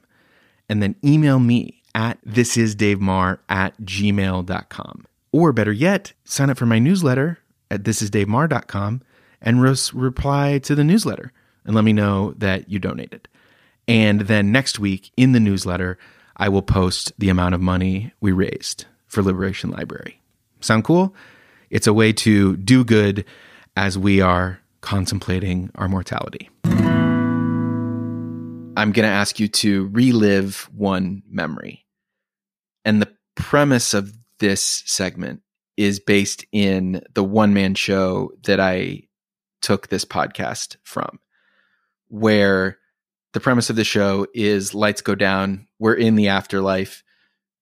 And 0.68 0.82
then 0.82 0.96
email 1.04 1.38
me 1.38 1.82
at 1.94 2.24
thisisdavemarr 2.24 3.38
at 3.48 3.80
gmail.com. 3.82 5.06
Or 5.32 5.52
better 5.52 5.72
yet, 5.72 6.12
sign 6.24 6.50
up 6.50 6.58
for 6.58 6.66
my 6.66 6.78
newsletter 6.78 7.38
at 7.70 7.82
thisisdavemarr.com 7.82 9.02
and 9.40 9.60
res- 9.62 9.94
reply 9.94 10.58
to 10.58 10.74
the 10.74 10.84
newsletter 10.84 11.32
and 11.64 11.74
let 11.74 11.84
me 11.84 11.92
know 11.92 12.32
that 12.38 12.68
you 12.68 12.78
donated. 12.78 13.28
And 13.88 14.22
then 14.22 14.52
next 14.52 14.78
week 14.78 15.10
in 15.16 15.32
the 15.32 15.40
newsletter, 15.40 15.98
I 16.36 16.48
will 16.48 16.62
post 16.62 17.12
the 17.18 17.28
amount 17.28 17.54
of 17.54 17.60
money 17.60 18.12
we 18.20 18.32
raised 18.32 18.86
for 19.06 19.22
Liberation 19.22 19.70
Library. 19.70 20.20
Sound 20.60 20.84
cool? 20.84 21.14
It's 21.70 21.86
a 21.86 21.92
way 21.92 22.12
to 22.14 22.56
do 22.56 22.84
good 22.84 23.24
as 23.76 23.98
we 23.98 24.20
are 24.20 24.60
contemplating 24.80 25.70
our 25.74 25.88
mortality. 25.88 26.50
I'm 28.76 28.92
going 28.92 29.08
to 29.08 29.14
ask 29.14 29.40
you 29.40 29.48
to 29.48 29.88
relive 29.88 30.68
one 30.74 31.22
memory. 31.28 31.86
And 32.84 33.00
the 33.00 33.12
premise 33.34 33.94
of 33.94 34.12
this 34.38 34.82
segment 34.86 35.40
is 35.76 35.98
based 35.98 36.44
in 36.52 37.02
the 37.14 37.24
one 37.24 37.54
man 37.54 37.74
show 37.74 38.32
that 38.44 38.60
I 38.60 39.04
took 39.60 39.88
this 39.88 40.04
podcast 40.04 40.76
from, 40.84 41.18
where 42.08 42.78
the 43.32 43.40
premise 43.40 43.70
of 43.70 43.76
the 43.76 43.84
show 43.84 44.26
is 44.34 44.74
lights 44.74 45.02
go 45.02 45.14
down, 45.14 45.68
we're 45.78 45.94
in 45.94 46.14
the 46.14 46.28
afterlife. 46.28 47.02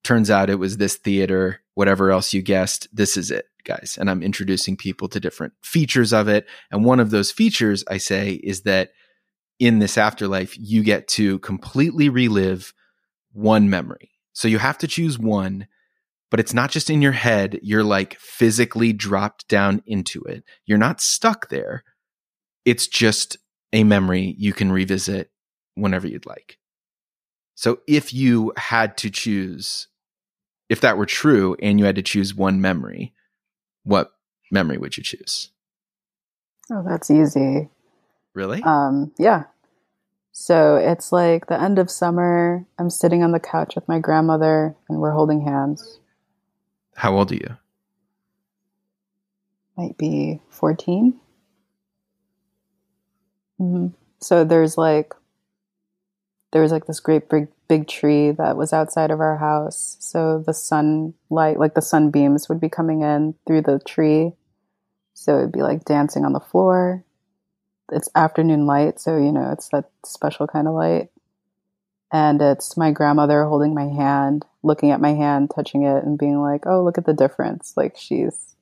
Turns 0.02 0.30
out 0.30 0.50
it 0.50 0.58
was 0.58 0.76
this 0.76 0.96
theater, 0.96 1.60
whatever 1.74 2.10
else 2.10 2.32
you 2.32 2.42
guessed, 2.42 2.86
this 2.92 3.16
is 3.16 3.30
it, 3.30 3.46
guys. 3.64 3.96
And 3.98 4.10
I'm 4.10 4.22
introducing 4.22 4.76
people 4.76 5.08
to 5.08 5.18
different 5.18 5.54
features 5.62 6.12
of 6.12 6.28
it. 6.28 6.46
And 6.70 6.84
one 6.84 7.00
of 7.00 7.10
those 7.10 7.32
features 7.32 7.84
I 7.88 7.96
say 7.96 8.32
is 8.32 8.62
that 8.62 8.90
in 9.58 9.78
this 9.78 9.96
afterlife, 9.96 10.56
you 10.58 10.82
get 10.82 11.08
to 11.08 11.38
completely 11.40 12.08
relive 12.08 12.74
one 13.32 13.70
memory. 13.70 14.10
So 14.32 14.48
you 14.48 14.58
have 14.58 14.78
to 14.78 14.88
choose 14.88 15.18
one, 15.18 15.66
but 16.34 16.40
it's 16.40 16.52
not 16.52 16.72
just 16.72 16.90
in 16.90 17.00
your 17.00 17.12
head. 17.12 17.60
You're 17.62 17.84
like 17.84 18.18
physically 18.18 18.92
dropped 18.92 19.46
down 19.46 19.84
into 19.86 20.20
it. 20.24 20.42
You're 20.66 20.78
not 20.78 21.00
stuck 21.00 21.48
there. 21.48 21.84
It's 22.64 22.88
just 22.88 23.36
a 23.72 23.84
memory 23.84 24.34
you 24.36 24.52
can 24.52 24.72
revisit 24.72 25.30
whenever 25.76 26.08
you'd 26.08 26.26
like. 26.26 26.58
So 27.54 27.78
if 27.86 28.12
you 28.12 28.52
had 28.56 28.96
to 28.96 29.10
choose, 29.10 29.86
if 30.68 30.80
that 30.80 30.98
were 30.98 31.06
true 31.06 31.56
and 31.62 31.78
you 31.78 31.84
had 31.86 31.94
to 31.94 32.02
choose 32.02 32.34
one 32.34 32.60
memory, 32.60 33.14
what 33.84 34.10
memory 34.50 34.76
would 34.76 34.96
you 34.96 35.04
choose? 35.04 35.52
Oh, 36.68 36.84
that's 36.84 37.12
easy. 37.12 37.68
Really? 38.34 38.60
Um, 38.64 39.12
yeah. 39.20 39.44
So 40.32 40.78
it's 40.78 41.12
like 41.12 41.46
the 41.46 41.62
end 41.62 41.78
of 41.78 41.92
summer. 41.92 42.66
I'm 42.76 42.90
sitting 42.90 43.22
on 43.22 43.30
the 43.30 43.38
couch 43.38 43.76
with 43.76 43.86
my 43.86 44.00
grandmother 44.00 44.74
and 44.88 44.98
we're 44.98 45.12
holding 45.12 45.42
hands. 45.42 46.00
How 46.96 47.16
old 47.16 47.32
are 47.32 47.36
you? 47.36 47.56
Might 49.76 49.98
be 49.98 50.40
14. 50.50 51.18
hmm 53.58 53.88
So 54.20 54.44
there's 54.44 54.78
like, 54.78 55.14
there 56.52 56.62
was 56.62 56.72
like 56.72 56.86
this 56.86 57.00
great 57.00 57.28
big, 57.28 57.48
big 57.68 57.88
tree 57.88 58.30
that 58.30 58.56
was 58.56 58.72
outside 58.72 59.10
of 59.10 59.20
our 59.20 59.36
house. 59.38 59.96
So 60.00 60.42
the 60.46 60.54
sunlight, 60.54 61.58
like 61.58 61.74
the 61.74 61.82
sunbeams 61.82 62.48
would 62.48 62.60
be 62.60 62.68
coming 62.68 63.02
in 63.02 63.34
through 63.46 63.62
the 63.62 63.80
tree. 63.80 64.32
So 65.14 65.38
it'd 65.38 65.52
be 65.52 65.62
like 65.62 65.84
dancing 65.84 66.24
on 66.24 66.32
the 66.32 66.40
floor 66.40 67.04
it's 67.92 68.08
afternoon 68.14 68.66
light, 68.66 68.98
so 69.00 69.16
you 69.16 69.32
know 69.32 69.50
it's 69.52 69.68
that 69.70 69.90
special 70.04 70.46
kind 70.46 70.68
of 70.68 70.74
light. 70.74 71.10
And 72.14 72.40
it's 72.40 72.76
my 72.76 72.92
grandmother 72.92 73.44
holding 73.44 73.74
my 73.74 73.88
hand, 73.88 74.46
looking 74.62 74.92
at 74.92 75.00
my 75.00 75.14
hand, 75.14 75.50
touching 75.52 75.82
it, 75.82 76.04
and 76.04 76.16
being 76.16 76.40
like, 76.40 76.64
"Oh, 76.64 76.84
look 76.84 76.96
at 76.96 77.06
the 77.06 77.12
difference!" 77.12 77.72
Like 77.76 77.96
she's 77.96 78.54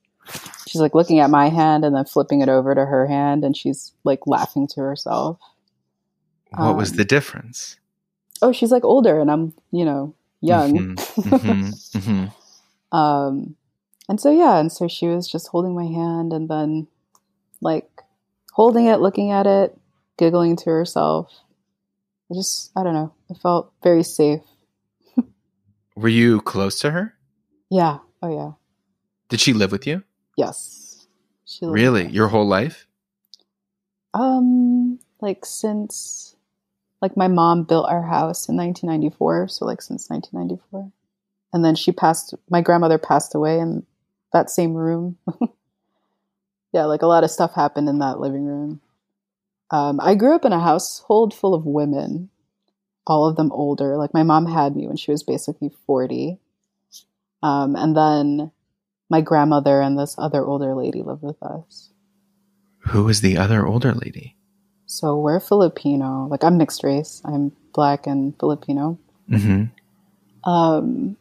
she's 0.67 0.81
like 0.81 0.95
looking 0.95 1.19
at 1.19 1.29
my 1.29 1.49
hand 1.49 1.85
and 1.85 1.95
then 1.95 2.05
flipping 2.05 2.41
it 2.41 2.49
over 2.49 2.73
to 2.73 2.83
her 2.83 3.05
hand, 3.05 3.45
and 3.45 3.55
she's 3.55 3.91
like 4.03 4.25
laughing 4.25 4.67
to 4.69 4.81
herself. 4.81 5.37
What 6.49 6.69
um, 6.69 6.77
was 6.77 6.93
the 6.93 7.05
difference? 7.05 7.77
Oh, 8.41 8.51
she's 8.51 8.71
like 8.71 8.83
older, 8.83 9.19
and 9.19 9.29
I'm 9.29 9.53
you 9.69 9.85
know 9.85 10.15
young. 10.41 10.95
Mm-hmm, 10.95 11.29
mm-hmm, 11.29 11.97
mm-hmm. 11.97 12.25
Um, 12.97 13.55
and 14.07 14.21
so 14.21 14.31
yeah, 14.31 14.59
and 14.59 14.71
so 14.71 14.87
she 14.87 15.07
was 15.07 15.27
just 15.27 15.49
holding 15.49 15.75
my 15.75 15.85
hand, 15.85 16.33
and 16.33 16.49
then 16.49 16.87
like 17.61 17.89
holding 18.51 18.87
it, 18.87 18.99
looking 18.99 19.29
at 19.29 19.45
it, 19.45 19.77
giggling 20.17 20.55
to 20.57 20.71
herself. 20.71 21.31
I 22.33 22.35
just, 22.35 22.71
I 22.75 22.81
don't 22.81 22.95
know. 22.95 23.13
I 23.29 23.35
felt 23.35 23.71
very 23.83 24.01
safe. 24.01 24.41
Were 25.95 26.09
you 26.09 26.41
close 26.41 26.79
to 26.79 26.89
her? 26.89 27.13
Yeah. 27.69 27.99
Oh, 28.23 28.33
yeah. 28.33 28.53
Did 29.29 29.39
she 29.39 29.53
live 29.53 29.71
with 29.71 29.85
you? 29.85 30.01
Yes. 30.35 31.05
She 31.45 31.67
really? 31.67 32.07
Your 32.07 32.29
whole 32.29 32.47
life? 32.47 32.87
Um, 34.15 34.97
like 35.21 35.45
since, 35.45 36.35
like 37.03 37.15
my 37.15 37.27
mom 37.27 37.65
built 37.65 37.87
our 37.87 38.01
house 38.01 38.49
in 38.49 38.57
1994. 38.57 39.49
So, 39.49 39.65
like 39.65 39.83
since 39.83 40.09
1994. 40.09 40.91
And 41.53 41.63
then 41.63 41.75
she 41.75 41.91
passed, 41.91 42.33
my 42.49 42.61
grandmother 42.61 42.97
passed 42.97 43.35
away 43.35 43.59
in 43.59 43.85
that 44.31 44.49
same 44.49 44.73
room. 44.73 45.19
yeah, 46.73 46.85
like 46.85 47.03
a 47.03 47.07
lot 47.07 47.23
of 47.23 47.29
stuff 47.29 47.53
happened 47.53 47.87
in 47.89 47.99
that 47.99 48.19
living 48.19 48.45
room. 48.45 48.81
Um, 49.73 49.99
I 49.99 50.13
grew 50.13 50.35
up 50.35 50.45
in 50.45 50.53
a 50.53 50.59
household 50.59 51.33
full 51.33 51.55
of 51.55 51.65
women, 51.65 52.29
all 53.07 53.27
of 53.27 53.37
them 53.37 53.51
older. 53.51 53.97
Like 53.97 54.13
my 54.13 54.21
mom 54.21 54.45
had 54.45 54.75
me 54.75 54.85
when 54.85 54.97
she 54.97 55.09
was 55.09 55.23
basically 55.23 55.71
40. 55.87 56.37
Um, 57.41 57.75
and 57.75 57.97
then 57.97 58.51
my 59.09 59.21
grandmother 59.21 59.81
and 59.81 59.97
this 59.97 60.13
other 60.19 60.45
older 60.45 60.75
lady 60.75 61.01
lived 61.01 61.23
with 61.23 61.41
us. 61.41 61.89
Who 62.89 63.05
was 63.05 63.21
the 63.21 63.35
other 63.35 63.65
older 63.65 63.93
lady? 63.93 64.35
So 64.85 65.17
we're 65.17 65.39
Filipino. 65.39 66.27
Like 66.29 66.43
I'm 66.43 66.59
mixed 66.59 66.83
race. 66.83 67.23
I'm 67.25 67.51
black 67.73 68.05
and 68.05 68.37
Filipino. 68.39 68.99
Mm-hmm. 69.27 70.49
Um, 70.49 71.17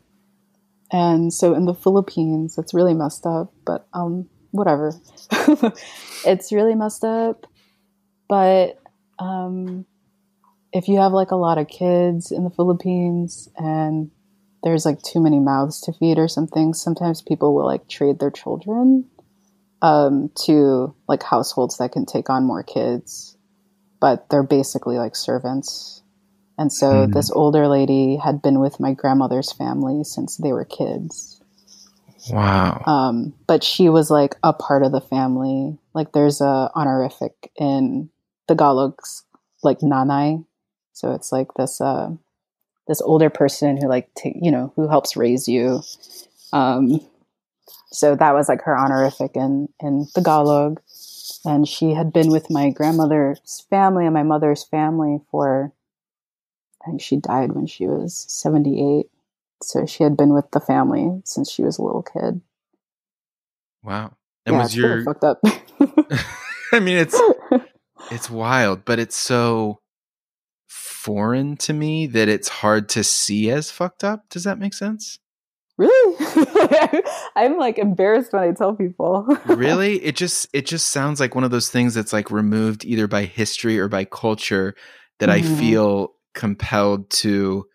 and 0.93 1.33
so 1.33 1.55
in 1.55 1.65
the 1.65 1.75
Philippines, 1.75 2.59
it's 2.59 2.75
really 2.75 2.93
messed 2.93 3.25
up. 3.25 3.51
But 3.65 3.87
um, 3.95 4.29
whatever. 4.51 4.93
it's 6.27 6.53
really 6.53 6.75
messed 6.75 7.03
up. 7.03 7.47
But 8.33 8.81
um, 9.19 9.85
if 10.73 10.89
you 10.89 10.97
have 11.01 11.13
like 11.13 11.33
a 11.33 11.37
lot 11.37 11.59
of 11.59 11.69
kids 11.69 12.33
in 12.33 12.45
the 12.45 12.51
Philippines 12.51 13.51
and 13.59 14.11
there's 14.63 14.87
like 14.87 15.03
too 15.03 15.21
many 15.21 15.39
mouths 15.39 15.83
to 15.83 15.93
feed 15.93 16.19
or 16.19 16.29
something, 16.29 16.73
sometimes 16.73 17.21
people 17.21 17.55
will 17.55 17.67
like 17.67 17.89
trade 17.89 18.21
their 18.21 18.31
children 18.31 19.05
um, 19.83 20.31
to 20.47 20.95
like 21.07 21.23
households 21.23 21.77
that 21.77 21.93
can 21.93 22.07
take 22.07 22.31
on 22.31 22.47
more 22.47 22.63
kids, 22.63 23.37
but 24.01 24.31
they're 24.31 24.43
basically 24.43 24.97
like 24.97 25.15
servants. 25.15 26.03
And 26.57 26.73
so 26.73 27.07
mm. 27.07 27.13
this 27.13 27.31
older 27.31 27.69
lady 27.69 28.17
had 28.17 28.41
been 28.41 28.61
with 28.61 28.81
my 28.81 28.95
grandmother's 28.95 29.53
family 29.53 30.05
since 30.05 30.39
they 30.39 30.55
were 30.55 30.65
kids. 30.65 31.39
Wow. 32.31 32.83
Um, 32.87 33.35
but 33.47 33.63
she 33.63 33.91
was 33.91 34.11
like 34.11 34.37
a 34.43 34.55
part 34.55 34.85
of 34.85 34.93
the 34.93 35.03
family. 35.03 35.77
Like 35.93 36.13
there's 36.13 36.41
a 36.41 36.71
honorific 36.75 37.53
in 37.57 38.09
Tagalog's 38.53 39.25
like 39.63 39.79
nanay. 39.79 40.45
So 40.93 41.13
it's 41.13 41.33
like 41.33 41.55
this 41.55 41.81
uh 41.81 42.11
this 42.87 43.01
older 43.01 43.31
person 43.31 43.77
who 43.77 43.89
like 43.89 44.13
t- 44.15 44.39
you 44.41 44.51
know 44.51 44.73
who 44.77 44.89
helps 44.89 45.17
raise 45.17 45.49
you. 45.49 45.83
Um, 46.53 47.01
so 47.91 48.15
that 48.15 48.35
was 48.35 48.49
like 48.49 48.63
her 48.63 48.79
honorific 48.79 49.33
in 49.35 49.69
in 49.81 50.07
Tagalog, 50.15 50.81
and 51.45 51.67
she 51.67 51.95
had 51.95 52.13
been 52.13 52.31
with 52.31 52.51
my 52.51 52.71
grandmother's 52.71 53.65
family 53.71 54.05
and 54.05 54.15
my 54.15 54.23
mother's 54.23 54.65
family 54.65 55.21
for. 55.31 55.73
I 56.83 56.91
think 56.91 57.01
she 57.01 57.17
died 57.17 57.53
when 57.53 57.67
she 57.67 57.87
was 57.87 58.27
seventy 58.29 58.99
eight. 58.99 59.07
So 59.63 59.87
she 59.87 60.03
had 60.03 60.17
been 60.17 60.35
with 60.35 60.51
the 60.51 60.59
family 60.59 61.23
since 61.25 61.49
she 61.49 61.63
was 61.63 61.79
a 61.79 61.83
little 61.83 62.03
kid. 62.03 62.41
Wow. 63.85 64.17
And 64.45 64.57
yeah, 64.57 64.63
was 64.63 64.77
your 64.77 65.05
fucked 65.05 65.23
up? 65.23 65.41
I 66.73 66.81
mean, 66.81 66.99
it's 66.99 67.21
it's 68.13 68.31
wild, 68.31 68.85
but 68.85 68.99
it's 68.99 69.17
so 69.17 69.81
foreign 70.69 71.57
to 71.57 71.73
me 71.73 72.07
that 72.07 72.29
it's 72.29 72.49
hard 72.49 72.89
to 72.91 73.03
see 73.03 73.51
as 73.51 73.71
fucked 73.71 74.05
up. 74.05 74.25
Does 74.31 74.45
that 74.45 74.59
make 74.59 74.75
sense? 74.75 75.19
Really? 75.79 76.17
I'm 77.37 77.59
like 77.59 77.79
embarrassed 77.79 78.33
when 78.33 78.43
I 78.43 78.53
tell 78.53 78.75
people. 78.75 79.27
really? 79.47 79.99
It 80.05 80.17
just 80.17 80.49
it 80.53 80.67
just 80.67 80.89
sounds 80.89 81.19
like 81.19 81.35
one 81.35 81.45
of 81.45 81.51
those 81.51 81.71
things 81.71 81.95
that's 81.95 82.13
like 82.13 82.31
removed 82.31 82.85
either 82.85 83.09
by 83.09 83.25
history 83.25 83.79
or 83.79 83.89
by 83.89 84.05
culture 84.05 84.75
that 85.19 85.29
mm-hmm. 85.29 85.55
I 85.55 85.59
feel 85.59 86.13
compelled 86.35 87.11
to 87.11 87.67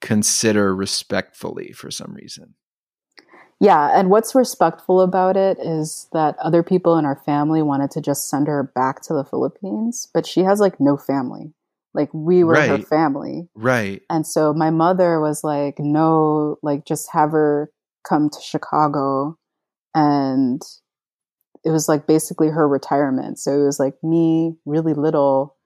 consider 0.00 0.74
respectfully 0.74 1.72
for 1.72 1.90
some 1.90 2.14
reason. 2.14 2.54
Yeah, 3.60 3.98
and 3.98 4.10
what's 4.10 4.34
respectful 4.34 5.00
about 5.00 5.36
it 5.36 5.58
is 5.58 6.08
that 6.12 6.36
other 6.38 6.62
people 6.62 6.98
in 6.98 7.04
our 7.04 7.20
family 7.24 7.62
wanted 7.62 7.90
to 7.92 8.00
just 8.00 8.28
send 8.28 8.46
her 8.46 8.70
back 8.74 9.00
to 9.02 9.14
the 9.14 9.24
Philippines, 9.24 10.08
but 10.12 10.26
she 10.26 10.40
has 10.40 10.60
like 10.60 10.80
no 10.80 10.96
family. 10.96 11.52
Like 11.94 12.10
we 12.12 12.42
were 12.42 12.56
her 12.56 12.78
family. 12.78 13.48
Right. 13.54 14.02
And 14.10 14.26
so 14.26 14.52
my 14.52 14.70
mother 14.70 15.20
was 15.20 15.44
like, 15.44 15.78
no, 15.78 16.58
like 16.62 16.84
just 16.84 17.08
have 17.12 17.30
her 17.30 17.70
come 18.06 18.28
to 18.30 18.40
Chicago. 18.40 19.38
And 19.94 20.60
it 21.64 21.70
was 21.70 21.88
like 21.88 22.08
basically 22.08 22.48
her 22.48 22.66
retirement. 22.66 23.38
So 23.38 23.52
it 23.52 23.64
was 23.64 23.78
like 23.78 23.94
me, 24.02 24.56
really 24.66 24.92
little, 24.92 25.56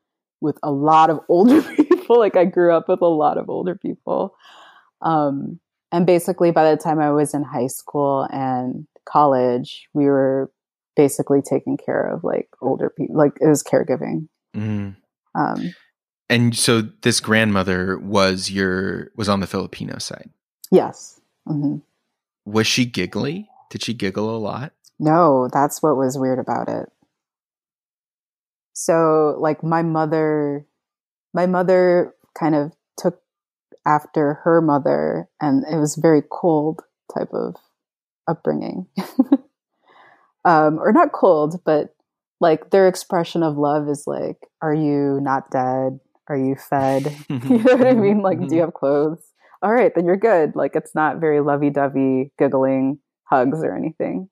with 0.40 0.58
a 0.62 0.70
lot 0.70 1.08
of 1.08 1.20
older 1.28 1.62
people. 1.62 2.18
Like 2.18 2.36
I 2.36 2.44
grew 2.44 2.74
up 2.74 2.88
with 2.88 3.00
a 3.00 3.06
lot 3.06 3.38
of 3.38 3.48
older 3.48 3.74
people. 3.74 4.36
Um, 5.00 5.60
and 5.92 6.06
basically 6.06 6.50
by 6.50 6.70
the 6.70 6.76
time 6.76 6.98
I 7.00 7.10
was 7.10 7.34
in 7.34 7.42
high 7.44 7.66
school 7.68 8.26
and 8.30 8.86
college, 9.08 9.88
we 9.94 10.04
were 10.06 10.50
basically 10.96 11.40
taking 11.42 11.76
care 11.76 12.02
of 12.02 12.24
like 12.24 12.48
older 12.60 12.90
people. 12.90 13.16
Like 13.16 13.32
it 13.40 13.46
was 13.48 13.62
caregiving. 13.62 14.28
Mm. 14.56 14.96
Um, 15.34 15.74
And 16.28 16.56
so 16.56 16.82
this 17.02 17.20
grandmother 17.20 17.98
was 17.98 18.50
your 18.50 19.10
was 19.16 19.28
on 19.28 19.40
the 19.40 19.46
Filipino 19.46 19.98
side. 19.98 20.30
yes. 20.70 21.20
hmm 21.46 21.78
Was 22.44 22.66
she 22.66 22.84
giggly? 22.84 23.48
Did 23.70 23.82
she 23.82 23.94
giggle 23.94 24.34
a 24.34 24.38
lot? 24.38 24.72
No, 24.98 25.48
that's 25.52 25.82
what 25.82 25.96
was 25.96 26.18
weird 26.18 26.38
about 26.38 26.68
it. 26.68 26.88
So, 28.72 29.36
like 29.40 29.62
my 29.62 29.82
mother, 29.82 30.66
my 31.34 31.46
mother 31.46 32.14
kind 32.38 32.54
of 32.54 32.72
took 32.96 33.20
after 33.88 34.34
her 34.44 34.60
mother, 34.60 35.28
and 35.40 35.64
it 35.64 35.78
was 35.78 35.96
very 35.96 36.22
cold 36.30 36.82
type 37.12 37.32
of 37.32 37.56
upbringing. 38.28 38.86
um, 40.44 40.78
or 40.78 40.92
not 40.92 41.12
cold, 41.12 41.60
but 41.64 41.94
like 42.40 42.70
their 42.70 42.86
expression 42.86 43.42
of 43.42 43.56
love 43.56 43.88
is 43.88 44.04
like, 44.06 44.36
"Are 44.62 44.74
you 44.74 45.18
not 45.22 45.50
dead? 45.50 45.98
Are 46.28 46.36
you 46.36 46.54
fed? 46.54 47.16
you 47.28 47.58
know 47.58 47.76
what 47.76 47.86
I 47.86 47.94
mean? 47.94 48.20
Like, 48.20 48.46
do 48.46 48.54
you 48.54 48.60
have 48.60 48.74
clothes? 48.74 49.32
All 49.62 49.72
right, 49.72 49.92
then 49.94 50.04
you're 50.04 50.16
good. 50.16 50.54
Like, 50.54 50.76
it's 50.76 50.94
not 50.94 51.18
very 51.18 51.40
lovey-dovey, 51.40 52.32
giggling 52.38 52.98
hugs 53.24 53.64
or 53.64 53.74
anything." 53.74 54.28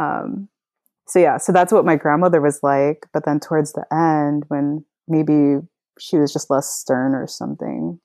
Um, 0.00 0.48
so 1.06 1.18
yeah, 1.18 1.36
so 1.36 1.52
that's 1.52 1.72
what 1.72 1.84
my 1.84 1.96
grandmother 1.96 2.40
was 2.40 2.60
like. 2.62 3.06
But 3.12 3.24
then 3.26 3.38
towards 3.38 3.72
the 3.72 3.84
end, 3.92 4.44
when 4.48 4.84
maybe 5.06 5.60
she 5.98 6.18
was 6.18 6.32
just 6.32 6.50
less 6.50 6.70
stern 6.70 7.14
or 7.14 7.26
something, 7.26 8.00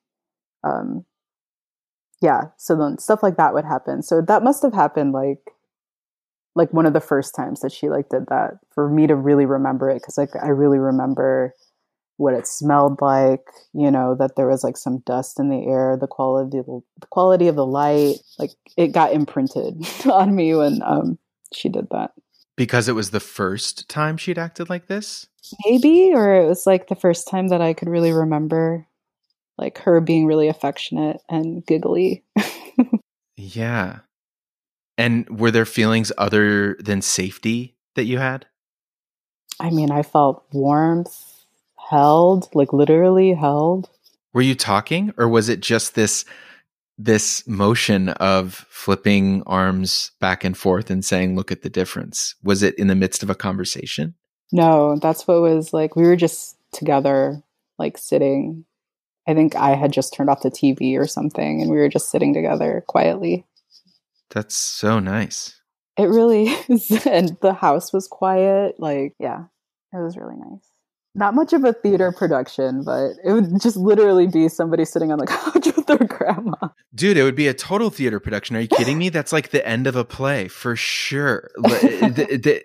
um, 0.64 1.06
yeah. 2.22 2.46
So 2.58 2.76
then 2.76 3.00
stuff 3.00 3.24
like 3.24 3.38
that 3.38 3.54
would 3.54 3.66
happen. 3.66 4.04
So 4.04 4.22
that 4.22 4.44
must 4.44 4.62
have 4.62 4.74
happened 4.74 5.12
like, 5.12 5.40
like 6.56 6.72
one 6.72 6.86
of 6.86 6.94
the 6.94 7.02
first 7.02 7.34
times 7.34 7.62
that 7.62 7.72
she 7.72 7.90
like 7.90 8.10
did 8.10 8.28
that 8.28 8.60
for 8.74 8.90
me 8.90 9.08
to 9.08 9.16
really 9.16 9.46
remember 9.46 9.90
it 9.90 9.96
because 9.96 10.18
like 10.18 10.36
I 10.42 10.50
really 10.50 10.80
remember 10.80 11.54
what 12.18 12.34
it 12.34 12.46
smelled 12.46 13.02
like. 13.02 13.46
You 13.74 13.90
know 13.90 14.16
that 14.16 14.36
there 14.36 14.48
was 14.48 14.64
like 14.64 14.78
some 14.78 15.00
dust 15.00 15.40
in 15.40 15.50
the 15.50 15.66
air, 15.66 15.98
the 16.00 16.08
quality, 16.08 16.60
the 16.60 17.08
quality 17.10 17.48
of 17.48 17.56
the 17.56 17.66
light, 17.66 18.18
like 18.38 18.52
it 18.78 18.90
got 18.90 19.14
imprinted 19.14 19.76
on 20.06 20.36
me 20.36 20.54
when 20.54 20.82
um 20.84 21.18
she 21.54 21.70
did 21.70 21.88
that. 21.90 22.12
Because 22.56 22.88
it 22.88 22.96
was 22.96 23.10
the 23.10 23.20
first 23.20 23.90
time 23.90 24.18
she'd 24.18 24.38
acted 24.38 24.70
like 24.70 24.88
this? 24.88 25.28
Maybe, 25.66 26.12
or 26.14 26.36
it 26.36 26.48
was 26.48 26.68
like 26.68 26.88
the 26.88 26.96
first 26.96 27.28
time 27.28 27.48
that 27.48 27.62
I 27.62 27.74
could 27.74 27.90
really 27.90 28.12
remember 28.12 28.86
like 29.58 29.80
her 29.80 30.02
being 30.02 30.26
really 30.26 30.48
affectionate 30.48 31.22
and 31.30 31.66
giggly. 31.66 32.24
Yeah. 33.38 34.00
And 34.98 35.28
were 35.40 35.52
there 35.52 35.66
feelings 35.66 36.12
other 36.18 36.76
than 36.76 37.02
safety 37.02 37.76
that 37.96 38.04
you 38.06 38.20
had? 38.20 38.46
I 39.60 39.70
mean, 39.72 39.92
I 39.92 40.04
felt 40.04 40.46
warmth, 40.52 41.46
held, 41.90 42.50
like 42.54 42.72
literally 42.72 43.34
held. 43.34 43.90
Were 44.34 44.42
you 44.42 44.56
talking 44.56 45.14
or 45.18 45.28
was 45.28 45.50
it 45.50 45.60
just 45.60 45.96
this 45.96 46.24
this 46.98 47.48
motion 47.48 48.10
of 48.10 48.66
flipping 48.70 49.42
arms 49.48 50.12
back 50.20 50.44
and 50.44 50.56
forth 50.56 50.92
and 50.92 51.04
saying 51.04 51.36
look 51.36 51.52
at 51.52 51.64
the 51.64 51.70
difference? 51.70 52.36
Was 52.44 52.62
it 52.62 52.78
in 52.78 52.88
the 52.88 52.96
midst 52.96 53.24
of 53.24 53.30
a 53.30 53.36
conversation? 53.36 54.14
No, 54.52 54.98
that's 55.02 55.28
what 55.28 55.42
was 55.42 55.74
like 55.74 55.96
we 55.96 56.04
were 56.04 56.16
just 56.16 56.58
together, 56.72 57.42
like 57.80 57.98
sitting. 57.98 58.66
I 59.28 59.34
think 59.34 59.56
I 59.56 59.76
had 59.76 59.92
just 59.94 60.14
turned 60.14 60.30
off 60.30 60.42
the 60.42 60.50
TV 60.52 60.98
or 60.98 61.08
something 61.08 61.62
and 61.62 61.70
we 61.70 61.78
were 61.78 61.90
just 61.90 62.10
sitting 62.10 62.34
together 62.34 62.84
quietly. 62.88 63.46
That's 64.32 64.56
so 64.56 65.00
nice. 65.00 65.60
It 65.98 66.06
really 66.06 66.46
is. 66.70 67.06
And 67.06 67.38
the 67.42 67.54
house 67.54 67.94
was 67.94 68.08
quiet. 68.08 68.76
Like, 68.80 69.14
yeah, 69.20 69.44
it 69.94 69.98
was 70.02 70.18
really 70.18 70.36
nice. 70.38 70.68
Not 71.14 71.36
much 71.36 71.52
of 71.52 71.66
a 71.66 71.74
theater 71.74 72.14
production, 72.14 72.84
but 72.86 73.12
it 73.26 73.34
would 73.34 73.62
just 73.62 73.76
literally 73.76 74.28
be 74.28 74.48
somebody 74.48 74.86
sitting 74.86 75.12
on 75.12 75.20
the 75.20 75.28
couch 75.28 75.66
with 75.76 75.86
their 75.86 75.98
grandma. 75.98 76.56
Dude, 76.96 77.18
it 77.18 77.24
would 77.24 77.36
be 77.36 77.50
a 77.50 77.54
total 77.54 77.90
theater 77.90 78.22
production. 78.22 78.56
Are 78.56 78.62
you 78.62 78.70
kidding 78.70 78.98
me? 78.98 79.10
That's 79.10 79.34
like 79.34 79.50
the 79.50 79.66
end 79.68 79.88
of 79.88 79.98
a 79.98 80.06
play 80.06 80.48
for 80.48 80.78
sure. 80.78 81.52
the, 81.58 82.40
the, 82.42 82.64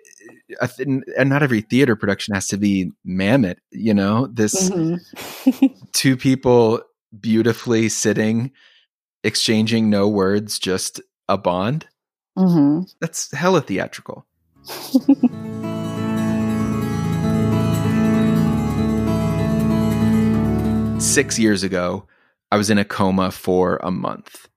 a 0.61 0.67
th- 0.69 0.87
and 1.17 1.29
not 1.29 1.43
every 1.43 1.59
theater 1.59 1.97
production 1.97 2.33
has 2.33 2.47
to 2.47 2.57
be 2.57 2.89
mammoth, 3.03 3.57
you 3.71 3.93
know? 3.93 4.27
This 4.27 4.69
Mhm. 4.69 4.99
Two 5.93 6.17
people 6.17 6.81
beautifully 7.19 7.89
sitting, 7.89 8.51
exchanging 9.23 9.89
no 9.89 10.07
words, 10.07 10.59
just 10.59 11.01
a 11.27 11.37
bond. 11.37 11.87
Mhm. 12.37 12.91
That's 12.99 13.31
hella 13.31 13.61
theatrical. 13.61 14.25
Six 20.99 21.37
years 21.39 21.63
ago, 21.63 22.07
I 22.51 22.57
was 22.57 22.69
in 22.69 22.77
a 22.77 22.85
coma 22.85 23.31
for 23.31 23.79
a 23.83 23.91
month 23.91 24.49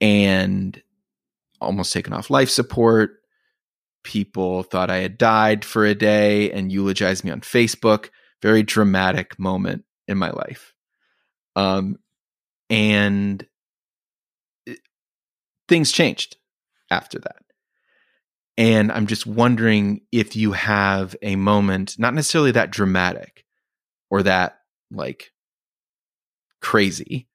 and 0.00 0.80
almost 1.60 1.92
taken 1.92 2.12
off 2.12 2.30
life 2.30 2.48
support. 2.48 3.20
People 4.04 4.62
thought 4.62 4.90
I 4.90 4.98
had 4.98 5.18
died 5.18 5.64
for 5.64 5.84
a 5.84 5.94
day 5.94 6.50
and 6.52 6.72
eulogized 6.72 7.24
me 7.24 7.30
on 7.30 7.40
Facebook. 7.40 8.10
Very 8.42 8.62
dramatic 8.62 9.38
moment 9.38 9.84
in 10.10 10.18
my 10.18 10.30
life. 10.30 10.74
Um, 11.56 11.98
and 12.68 13.46
it- 14.66 14.80
things 15.68 15.92
changed 15.92 16.36
after 16.90 17.18
that. 17.20 17.42
And 18.58 18.92
I'm 18.92 19.06
just 19.06 19.26
wondering 19.26 20.02
if 20.12 20.36
you 20.36 20.52
have 20.52 21.16
a 21.22 21.36
moment, 21.36 21.98
not 21.98 22.12
necessarily 22.12 22.50
that 22.52 22.70
dramatic 22.70 23.46
or 24.10 24.22
that 24.24 24.60
like 24.90 25.32
crazy, 26.60 27.28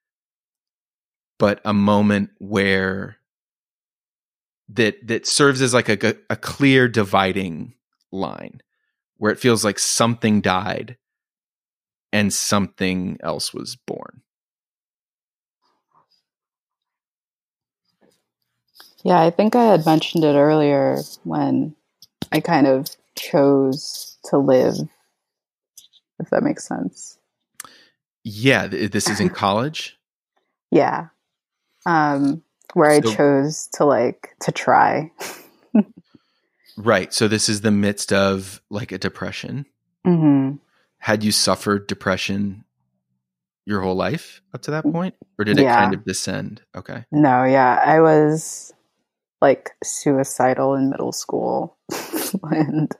but 1.39 1.61
a 1.65 1.73
moment 1.73 2.29
where 2.37 3.17
that 4.69 5.07
that 5.07 5.25
serves 5.25 5.61
as 5.61 5.73
like 5.73 5.89
a, 5.89 6.15
a 6.29 6.35
clear 6.35 6.87
dividing 6.87 7.73
line 8.11 8.61
where 9.17 9.31
it 9.31 9.39
feels 9.39 9.63
like 9.63 9.79
something 9.79 10.41
died 10.41 10.97
and 12.15 12.33
something 12.33 13.17
else 13.21 13.53
was 13.53 13.75
born. 13.75 14.21
Yeah, 19.03 19.21
I 19.21 19.31
think 19.31 19.53
I 19.53 19.65
had 19.65 19.85
mentioned 19.85 20.23
it 20.23 20.33
earlier 20.33 20.99
when 21.25 21.75
I 22.31 22.39
kind 22.39 22.67
of 22.67 22.87
chose 23.17 24.17
to 24.29 24.37
live, 24.37 24.75
if 26.21 26.29
that 26.29 26.41
makes 26.41 26.65
sense. 26.65 27.17
Yeah, 28.23 28.69
th- 28.69 28.91
this 28.91 29.09
is 29.09 29.19
in 29.19 29.29
college. 29.43 29.99
Yeah. 30.71 31.07
Um, 31.85 32.43
where 32.75 32.91
I 32.91 33.01
chose 33.01 33.67
to 33.73 33.83
like 33.83 34.29
to 34.39 34.53
try. 34.53 35.11
Right. 36.77 37.13
So 37.13 37.27
this 37.27 37.49
is 37.49 37.61
the 37.61 37.71
midst 37.71 38.13
of 38.13 38.61
like 38.69 38.91
a 38.93 38.97
depression. 38.97 39.65
hmm 40.05 40.53
Had 41.05 41.23
you 41.23 41.31
suffered 41.31 41.85
depression 41.85 42.65
your 43.67 43.81
whole 43.81 43.93
life 43.93 44.41
up 44.55 44.63
to 44.63 44.71
that 44.71 44.85
point? 44.91 45.13
Or 45.37 45.45
did 45.45 45.59
it 45.59 45.65
Yeah. 45.65 45.75
kind 45.75 45.93
of 45.93 46.03
descend? 46.03 46.63
Okay. 46.75 47.05
No, 47.11 47.43
yeah, 47.43 47.79
I 47.85 48.01
was 48.01 48.73
like 49.39 49.69
suicidal 49.83 50.73
in 50.73 50.89
middle 50.89 51.11
school 51.11 51.77
and 52.49 52.91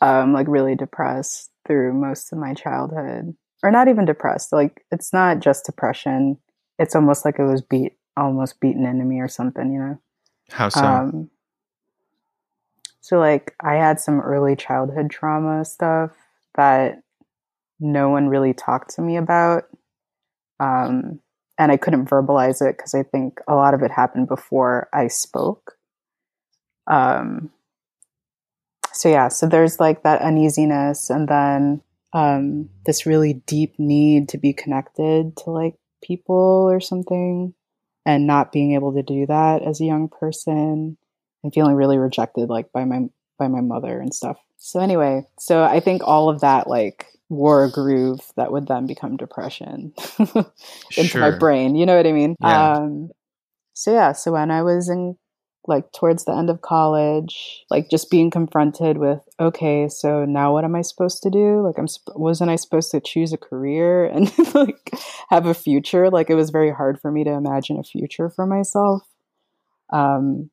um, 0.00 0.32
like 0.32 0.48
really 0.48 0.74
depressed 0.74 1.52
through 1.64 1.92
most 1.92 2.32
of 2.32 2.40
my 2.40 2.54
childhood. 2.54 3.36
Or 3.62 3.70
not 3.70 3.86
even 3.86 4.04
depressed. 4.04 4.52
Like 4.52 4.84
it's 4.90 5.12
not 5.12 5.38
just 5.38 5.64
depression. 5.64 6.36
It's 6.80 6.96
almost 6.96 7.24
like 7.24 7.38
it 7.38 7.44
was 7.44 7.62
beat 7.62 7.92
almost 8.16 8.58
beaten 8.58 8.84
into 8.84 9.04
me 9.04 9.20
or 9.20 9.28
something, 9.28 9.72
you 9.72 9.78
know. 9.78 10.00
How 10.50 10.70
so? 10.70 10.88
Um, 10.88 11.30
so 13.00 13.20
like 13.20 13.54
I 13.60 13.74
had 13.74 14.00
some 14.00 14.18
early 14.18 14.56
childhood 14.56 15.08
trauma 15.08 15.64
stuff 15.64 16.10
that 16.56 17.03
no 17.84 18.08
one 18.08 18.28
really 18.28 18.54
talked 18.54 18.96
to 18.96 19.02
me 19.02 19.16
about. 19.16 19.64
Um, 20.58 21.20
and 21.58 21.70
I 21.70 21.76
couldn't 21.76 22.08
verbalize 22.08 22.60
it 22.66 22.76
because 22.76 22.94
I 22.94 23.02
think 23.02 23.40
a 23.46 23.54
lot 23.54 23.74
of 23.74 23.82
it 23.82 23.90
happened 23.90 24.26
before 24.26 24.88
I 24.92 25.08
spoke. 25.08 25.76
Um, 26.86 27.50
so 28.92 29.08
yeah, 29.08 29.28
so 29.28 29.46
there's 29.46 29.78
like 29.78 30.02
that 30.02 30.22
uneasiness, 30.22 31.10
and 31.10 31.28
then 31.28 31.82
um, 32.12 32.70
this 32.86 33.06
really 33.06 33.34
deep 33.46 33.74
need 33.78 34.28
to 34.30 34.38
be 34.38 34.52
connected 34.52 35.36
to 35.38 35.50
like 35.50 35.74
people 36.02 36.68
or 36.70 36.80
something 36.80 37.54
and 38.06 38.26
not 38.26 38.52
being 38.52 38.74
able 38.74 38.92
to 38.94 39.02
do 39.02 39.26
that 39.26 39.62
as 39.62 39.80
a 39.80 39.84
young 39.84 40.08
person 40.08 40.96
and 41.42 41.54
feeling 41.54 41.74
really 41.74 41.98
rejected 41.98 42.48
like 42.48 42.70
by 42.72 42.84
my 42.84 43.00
by 43.38 43.48
my 43.48 43.60
mother 43.60 44.00
and 44.00 44.14
stuff. 44.14 44.38
So 44.58 44.80
anyway, 44.80 45.26
so 45.38 45.64
I 45.64 45.80
think 45.80 46.02
all 46.04 46.28
of 46.28 46.40
that 46.40 46.68
like 46.68 47.06
wore 47.28 47.64
a 47.64 47.70
groove 47.70 48.20
that 48.36 48.52
would 48.52 48.66
then 48.68 48.86
become 48.86 49.16
depression 49.16 49.92
into 50.18 51.08
Sure. 51.08 51.20
my 51.20 51.30
brain. 51.30 51.74
You 51.74 51.86
know 51.86 51.96
what 51.96 52.06
I 52.06 52.12
mean? 52.12 52.36
Yeah. 52.40 52.74
Um, 52.74 53.10
so 53.72 53.92
yeah, 53.92 54.12
so 54.12 54.32
when 54.32 54.50
I 54.50 54.62
was 54.62 54.88
in 54.88 55.16
like 55.66 55.90
towards 55.92 56.24
the 56.26 56.32
end 56.32 56.50
of 56.50 56.60
college, 56.60 57.64
like 57.70 57.88
just 57.90 58.10
being 58.10 58.30
confronted 58.30 58.98
with, 58.98 59.20
okay, 59.40 59.88
so 59.88 60.24
now 60.24 60.52
what 60.52 60.64
am 60.64 60.76
I 60.76 60.82
supposed 60.82 61.22
to 61.22 61.30
do? 61.30 61.62
Like, 61.62 61.78
I'm 61.78 61.86
wasn't 62.14 62.50
I 62.50 62.56
supposed 62.56 62.90
to 62.90 63.00
choose 63.00 63.32
a 63.32 63.38
career 63.38 64.04
and 64.14 64.30
like 64.54 64.90
have 65.30 65.46
a 65.46 65.54
future? 65.54 66.10
Like, 66.10 66.30
it 66.30 66.34
was 66.34 66.50
very 66.50 66.70
hard 66.70 67.00
for 67.00 67.10
me 67.10 67.24
to 67.24 67.30
imagine 67.30 67.78
a 67.78 67.82
future 67.82 68.28
for 68.28 68.46
myself. 68.46 69.02
Um, 69.92 70.50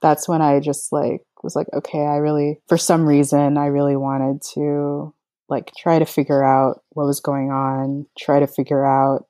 that's 0.00 0.28
when 0.28 0.42
I 0.42 0.60
just 0.60 0.92
like 0.92 1.22
was 1.42 1.54
like, 1.54 1.66
okay, 1.74 2.00
I 2.00 2.16
really, 2.16 2.60
for 2.68 2.78
some 2.78 3.06
reason, 3.06 3.58
I 3.58 3.66
really 3.66 3.96
wanted 3.96 4.42
to 4.54 5.14
like 5.48 5.72
try 5.76 5.98
to 5.98 6.06
figure 6.06 6.42
out 6.42 6.82
what 6.90 7.06
was 7.06 7.20
going 7.20 7.50
on, 7.50 8.06
try 8.18 8.40
to 8.40 8.46
figure 8.46 8.84
out 8.84 9.26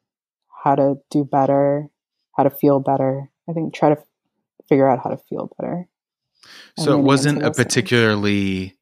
how 0.64 0.74
to 0.74 0.96
do 1.10 1.24
better, 1.24 1.88
how 2.36 2.42
to 2.44 2.50
feel 2.50 2.80
better. 2.80 3.30
I 3.48 3.52
think 3.52 3.74
try 3.74 3.90
to 3.90 4.00
f- 4.00 4.06
figure 4.68 4.88
out 4.88 5.00
how 5.02 5.10
to 5.10 5.18
feel 5.28 5.50
better. 5.58 5.88
So 6.78 6.98
it 6.98 7.02
wasn't 7.02 7.42
a 7.42 7.50
particularly 7.50 8.76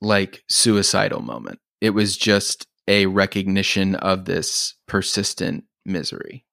like 0.00 0.42
suicidal 0.48 1.20
moment. 1.20 1.60
It 1.80 1.90
was 1.90 2.16
just 2.16 2.66
a 2.88 3.06
recognition 3.06 3.94
of 3.96 4.24
this 4.24 4.74
persistent 4.86 5.64
misery. 5.84 6.44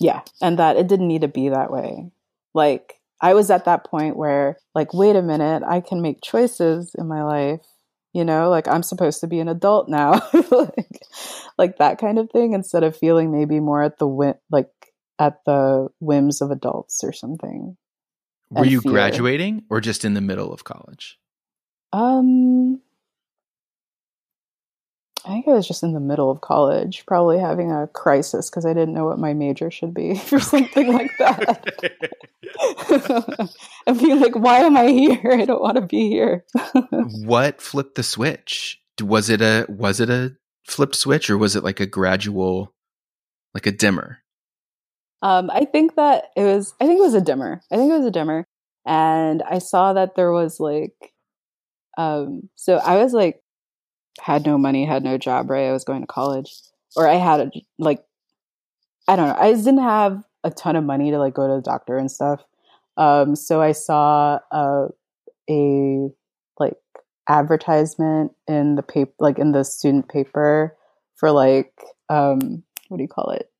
Yeah, 0.00 0.22
and 0.40 0.58
that 0.58 0.76
it 0.76 0.86
didn't 0.86 1.08
need 1.08 1.22
to 1.22 1.28
be 1.28 1.48
that 1.48 1.72
way. 1.72 2.10
Like 2.54 2.94
I 3.20 3.34
was 3.34 3.50
at 3.50 3.64
that 3.64 3.84
point 3.84 4.16
where 4.16 4.58
like 4.74 4.94
wait 4.94 5.16
a 5.16 5.22
minute, 5.22 5.62
I 5.66 5.80
can 5.80 6.00
make 6.00 6.22
choices 6.22 6.94
in 6.96 7.08
my 7.08 7.22
life. 7.22 7.66
You 8.18 8.24
know, 8.24 8.50
like 8.50 8.66
I'm 8.66 8.82
supposed 8.82 9.20
to 9.20 9.28
be 9.28 9.38
an 9.38 9.46
adult 9.46 9.88
now. 9.88 10.20
like, 10.50 11.02
like 11.56 11.78
that 11.78 11.98
kind 11.98 12.18
of 12.18 12.28
thing 12.32 12.52
instead 12.52 12.82
of 12.82 12.96
feeling 12.96 13.30
maybe 13.30 13.60
more 13.60 13.80
at 13.80 13.98
the 13.98 14.08
whim 14.08 14.34
like 14.50 14.72
at 15.20 15.44
the 15.46 15.86
whims 16.00 16.40
of 16.40 16.50
adults 16.50 17.04
or 17.04 17.12
something. 17.12 17.76
Were 18.50 18.66
you 18.66 18.80
fear. 18.80 18.90
graduating 18.90 19.62
or 19.70 19.80
just 19.80 20.04
in 20.04 20.14
the 20.14 20.20
middle 20.20 20.52
of 20.52 20.64
college? 20.64 21.16
Um 21.92 22.80
I 25.24 25.30
think 25.30 25.48
I 25.48 25.52
was 25.52 25.66
just 25.66 25.82
in 25.82 25.92
the 25.92 26.00
middle 26.00 26.30
of 26.30 26.40
college, 26.40 27.04
probably 27.06 27.38
having 27.38 27.72
a 27.72 27.88
crisis 27.88 28.48
because 28.48 28.64
I 28.64 28.72
didn't 28.72 28.94
know 28.94 29.04
what 29.04 29.18
my 29.18 29.34
major 29.34 29.70
should 29.70 29.92
be 29.92 30.20
or 30.32 30.40
something 30.40 30.92
like 30.92 31.10
that. 31.18 31.70
and 33.86 33.98
being 33.98 34.20
like, 34.20 34.36
why 34.36 34.58
am 34.60 34.76
I 34.76 34.88
here? 34.88 35.32
I 35.32 35.44
don't 35.44 35.62
want 35.62 35.76
to 35.76 35.82
be 35.82 36.08
here. 36.08 36.44
what 37.24 37.60
flipped 37.60 37.96
the 37.96 38.02
switch? 38.02 38.80
Was 39.00 39.30
it 39.30 39.40
a 39.40 39.66
was 39.68 40.00
it 40.00 40.10
a 40.10 40.36
flipped 40.66 40.96
switch 40.96 41.30
or 41.30 41.38
was 41.38 41.54
it 41.56 41.62
like 41.64 41.80
a 41.80 41.86
gradual 41.86 42.74
like 43.54 43.66
a 43.66 43.72
dimmer? 43.72 44.18
Um, 45.22 45.50
I 45.50 45.64
think 45.64 45.96
that 45.96 46.26
it 46.36 46.44
was, 46.44 46.74
I 46.80 46.86
think 46.86 46.98
it 47.00 47.02
was 47.02 47.14
a 47.14 47.20
dimmer. 47.20 47.60
I 47.72 47.76
think 47.76 47.90
it 47.90 47.96
was 47.96 48.06
a 48.06 48.10
dimmer. 48.10 48.44
And 48.86 49.42
I 49.42 49.58
saw 49.58 49.92
that 49.94 50.14
there 50.14 50.32
was 50.32 50.60
like, 50.60 50.94
um, 51.96 52.48
so 52.54 52.76
I 52.76 53.02
was 53.02 53.12
like, 53.12 53.42
had 54.20 54.46
no 54.46 54.58
money, 54.58 54.84
had 54.84 55.04
no 55.04 55.18
job, 55.18 55.50
right? 55.50 55.68
I 55.68 55.72
was 55.72 55.84
going 55.84 56.00
to 56.00 56.06
college 56.06 56.54
or 56.96 57.08
I 57.08 57.14
had 57.14 57.40
a, 57.40 57.50
like, 57.78 58.04
I 59.06 59.16
don't 59.16 59.28
know. 59.28 59.36
I 59.38 59.52
didn't 59.52 59.78
have 59.78 60.22
a 60.44 60.50
ton 60.50 60.76
of 60.76 60.84
money 60.84 61.10
to 61.10 61.18
like 61.18 61.34
go 61.34 61.48
to 61.48 61.54
the 61.54 61.62
doctor 61.62 61.96
and 61.96 62.10
stuff. 62.10 62.42
Um, 62.96 63.36
so 63.36 63.60
I 63.62 63.72
saw 63.72 64.40
a, 64.50 64.88
a 65.48 66.08
like 66.58 66.76
advertisement 67.28 68.32
in 68.46 68.74
the 68.74 68.82
paper, 68.82 69.12
like 69.18 69.38
in 69.38 69.52
the 69.52 69.64
student 69.64 70.08
paper 70.08 70.76
for 71.16 71.30
like, 71.30 71.72
um, 72.08 72.62
what 72.88 72.98
do 72.98 73.02
you 73.02 73.08
call 73.08 73.30
it? 73.30 73.50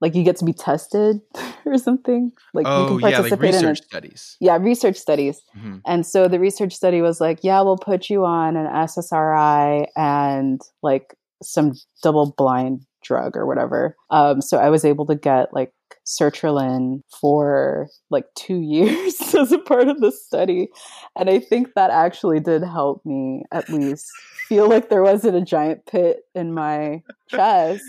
Like 0.00 0.14
you 0.14 0.24
get 0.24 0.36
to 0.36 0.44
be 0.44 0.52
tested 0.52 1.20
or 1.64 1.78
something. 1.78 2.32
Like 2.52 2.66
oh 2.68 2.82
you 2.82 2.88
can 2.88 2.98
yeah, 2.98 3.04
like 3.04 3.14
participate 3.14 3.54
in 3.54 3.54
research 3.54 3.86
studies. 3.86 4.36
Yeah, 4.40 4.58
research 4.60 4.96
studies. 4.96 5.40
Mhm. 5.56 5.80
And 5.86 6.06
so 6.06 6.28
the 6.28 6.38
research 6.38 6.74
study 6.74 7.00
was 7.00 7.20
like, 7.20 7.40
yeah, 7.42 7.60
we'll 7.62 7.78
put 7.78 8.10
you 8.10 8.24
on 8.24 8.56
an 8.56 8.66
SSRI 8.66 9.86
and 9.96 10.60
like 10.82 11.14
some 11.42 11.74
double 12.02 12.34
blind 12.36 12.86
drug 13.02 13.36
or 13.36 13.46
whatever. 13.46 13.96
Um, 14.10 14.40
so 14.40 14.58
I 14.58 14.70
was 14.70 14.84
able 14.84 15.06
to 15.06 15.14
get 15.14 15.52
like 15.52 15.72
sertraline 16.06 17.02
for 17.20 17.88
like 18.10 18.26
two 18.34 18.60
years 18.60 19.20
as 19.34 19.52
a 19.52 19.58
part 19.58 19.88
of 19.88 20.00
the 20.00 20.12
study. 20.12 20.68
And 21.16 21.30
I 21.30 21.38
think 21.38 21.74
that 21.74 21.90
actually 21.90 22.40
did 22.40 22.62
help 22.62 23.04
me 23.04 23.44
at 23.52 23.68
least 23.68 24.10
feel 24.48 24.68
like 24.68 24.88
there 24.88 25.02
wasn't 25.02 25.36
a 25.36 25.42
giant 25.42 25.86
pit 25.86 26.24
in 26.34 26.52
my 26.52 27.02
chest. 27.28 27.84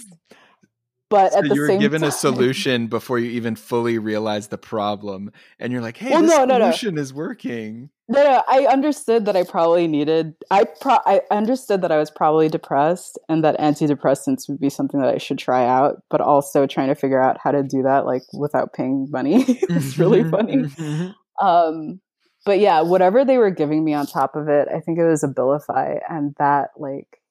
But 1.09 1.33
So 1.33 1.39
at 1.39 1.47
the 1.49 1.55
same 1.55 1.55
time, 1.55 1.55
you 1.55 1.61
were 1.61 1.71
given 1.71 2.01
time, 2.01 2.09
a 2.09 2.11
solution 2.11 2.87
before 2.87 3.19
you 3.19 3.29
even 3.31 3.55
fully 3.55 3.97
realize 3.99 4.47
the 4.47 4.57
problem, 4.57 5.31
and 5.59 5.71
you're 5.71 5.81
like, 5.81 5.97
"Hey, 5.97 6.15
Well, 6.15 6.21
this 6.21 6.33
no, 6.37 6.45
no, 6.45 6.57
no. 6.57 6.79
solution 6.79 6.97
is 6.97 7.13
working." 7.13 7.89
No, 8.07 8.23
no, 8.23 8.43
I 8.47 8.67
understood 8.67 9.25
that 9.25 9.35
I 9.35 9.43
probably 9.43 9.87
needed. 9.87 10.35
I 10.51 10.65
pro. 10.65 10.97
I 11.07 11.21
understood 11.31 11.81
that 11.81 11.91
I 11.91 11.97
was 11.97 12.11
probably 12.11 12.49
depressed, 12.49 13.17
and 13.29 13.43
that 13.43 13.57
antidepressants 13.59 14.47
would 14.47 14.59
be 14.59 14.69
something 14.69 14.99
that 14.99 15.09
I 15.13 15.17
should 15.17 15.39
try 15.39 15.65
out. 15.65 16.03
But 16.11 16.21
also 16.21 16.67
trying 16.67 16.89
to 16.89 16.95
figure 16.95 17.19
out 17.19 17.37
how 17.43 17.49
to 17.51 17.63
do 17.63 17.81
that, 17.81 18.05
like 18.05 18.21
without 18.31 18.73
paying 18.73 19.07
money, 19.09 19.43
it's 19.75 19.97
really 19.97 20.23
Mhm, 20.23 20.29
funny. 20.29 20.67
mhm. 20.77 21.15
Um, 21.41 22.01
but 22.45 22.59
yeah, 22.59 22.81
whatever 22.81 23.25
they 23.25 23.37
were 23.39 23.51
giving 23.51 23.83
me 23.83 23.93
on 23.93 24.05
top 24.07 24.35
of 24.35 24.49
it, 24.49 24.67
I 24.69 24.79
think 24.81 24.99
it 24.99 25.05
was 25.05 25.23
Abilify, 25.23 25.99
and 26.09 26.35
that 26.39 26.71
like 26.77 27.21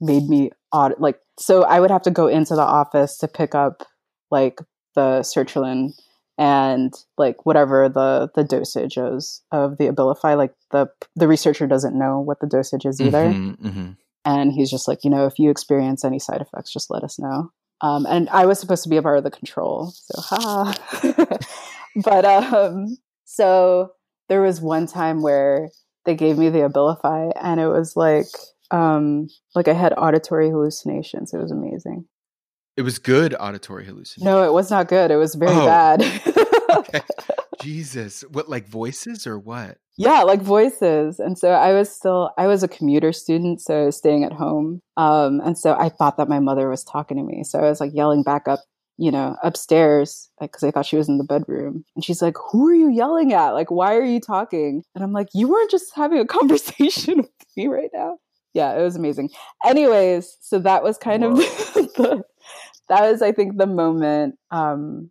made 0.00 0.28
me 0.28 0.50
odd. 0.72 0.94
Like, 0.98 1.18
so 1.38 1.62
I 1.64 1.80
would 1.80 1.90
have 1.90 2.02
to 2.02 2.10
go 2.10 2.26
into 2.26 2.54
the 2.54 2.62
office 2.62 3.18
to 3.18 3.28
pick 3.28 3.54
up 3.54 3.82
like 4.30 4.60
the 4.94 5.20
sertraline 5.20 5.92
and 6.36 6.92
like 7.16 7.44
whatever 7.46 7.88
the 7.88 8.28
the 8.34 8.44
dosage 8.44 8.96
is 8.96 9.42
of 9.52 9.78
the 9.78 9.86
Abilify. 9.88 10.36
Like 10.36 10.54
the 10.70 10.88
the 11.16 11.28
researcher 11.28 11.66
doesn't 11.66 11.98
know 11.98 12.20
what 12.20 12.40
the 12.40 12.46
dosage 12.46 12.84
is 12.84 13.00
either, 13.00 13.24
Mhm, 13.32 13.58
mhm. 13.60 13.96
and 14.24 14.52
he's 14.52 14.70
just 14.70 14.86
like, 14.88 15.02
you 15.04 15.10
know, 15.10 15.26
if 15.26 15.38
you 15.38 15.50
experience 15.50 16.04
any 16.04 16.18
side 16.18 16.40
effects, 16.40 16.72
just 16.72 16.90
let 16.90 17.02
us 17.02 17.18
know. 17.18 17.50
Um, 17.80 18.06
and 18.06 18.28
I 18.30 18.46
was 18.46 18.58
supposed 18.58 18.82
to 18.84 18.88
be 18.88 18.96
a 18.96 19.02
part 19.02 19.18
of 19.18 19.24
the 19.24 19.30
control, 19.30 19.92
so 19.94 20.20
ha. 20.20 20.74
but 22.04 22.24
um, 22.24 22.96
so 23.24 23.92
there 24.28 24.42
was 24.42 24.60
one 24.60 24.86
time 24.86 25.22
where 25.22 25.70
they 26.04 26.14
gave 26.14 26.38
me 26.38 26.50
the 26.50 26.60
Abilify, 26.60 27.32
and 27.40 27.60
it 27.60 27.68
was 27.68 27.96
like, 27.96 28.26
um, 28.70 29.28
like 29.54 29.68
I 29.68 29.72
had 29.72 29.94
auditory 29.96 30.50
hallucinations. 30.50 31.32
It 31.32 31.38
was 31.38 31.50
amazing. 31.52 32.06
It 32.76 32.82
was 32.82 32.98
good 32.98 33.34
auditory 33.40 33.84
hallucinations. 33.84 34.24
No, 34.24 34.44
it 34.44 34.52
was 34.52 34.70
not 34.70 34.88
good. 34.88 35.10
It 35.10 35.16
was 35.16 35.34
very 35.34 35.52
Oh. 35.54 35.66
bad. 35.66 36.02
Okay. 36.70 37.00
Jesus, 37.60 38.22
what 38.30 38.48
like 38.48 38.66
voices 38.68 39.26
or 39.26 39.38
what? 39.38 39.78
yeah 40.00 40.22
like 40.22 40.40
voices 40.40 41.18
and 41.18 41.36
so 41.36 41.50
i 41.50 41.72
was 41.72 41.90
still 41.90 42.30
i 42.38 42.46
was 42.46 42.62
a 42.62 42.68
commuter 42.68 43.12
student 43.12 43.60
so 43.60 43.82
I 43.82 43.86
was 43.86 43.96
staying 43.96 44.22
at 44.22 44.32
home 44.32 44.80
um 44.96 45.40
and 45.40 45.58
so 45.58 45.74
i 45.76 45.88
thought 45.88 46.18
that 46.18 46.28
my 46.28 46.38
mother 46.38 46.68
was 46.70 46.84
talking 46.84 47.16
to 47.16 47.24
me 47.24 47.42
so 47.42 47.58
i 47.58 47.62
was 47.68 47.80
like 47.80 47.90
yelling 47.92 48.22
back 48.22 48.46
up 48.46 48.60
you 48.96 49.10
know 49.10 49.34
upstairs 49.42 50.30
because 50.40 50.62
i 50.62 50.70
thought 50.70 50.86
she 50.86 50.94
was 50.96 51.08
in 51.08 51.18
the 51.18 51.24
bedroom 51.24 51.84
and 51.96 52.04
she's 52.04 52.22
like 52.22 52.36
who 52.52 52.68
are 52.68 52.74
you 52.74 52.88
yelling 52.88 53.32
at 53.32 53.50
like 53.50 53.72
why 53.72 53.96
are 53.96 54.04
you 54.04 54.20
talking 54.20 54.84
and 54.94 55.02
i'm 55.02 55.12
like 55.12 55.26
you 55.34 55.48
weren't 55.48 55.70
just 55.70 55.92
having 55.96 56.20
a 56.20 56.26
conversation 56.38 57.16
with 57.16 57.30
me 57.56 57.66
right 57.66 57.90
now 57.92 58.18
yeah 58.54 58.78
it 58.78 58.82
was 58.82 58.96
amazing 58.96 59.30
anyways 59.64 60.36
so 60.40 60.58
that 60.58 60.82
was 60.82 60.98
kind 60.98 61.24
of 61.24 61.36
the, 61.36 62.22
that 62.88 63.02
was 63.02 63.22
i 63.22 63.32
think 63.32 63.56
the 63.56 63.66
moment 63.66 64.38
um 64.50 65.10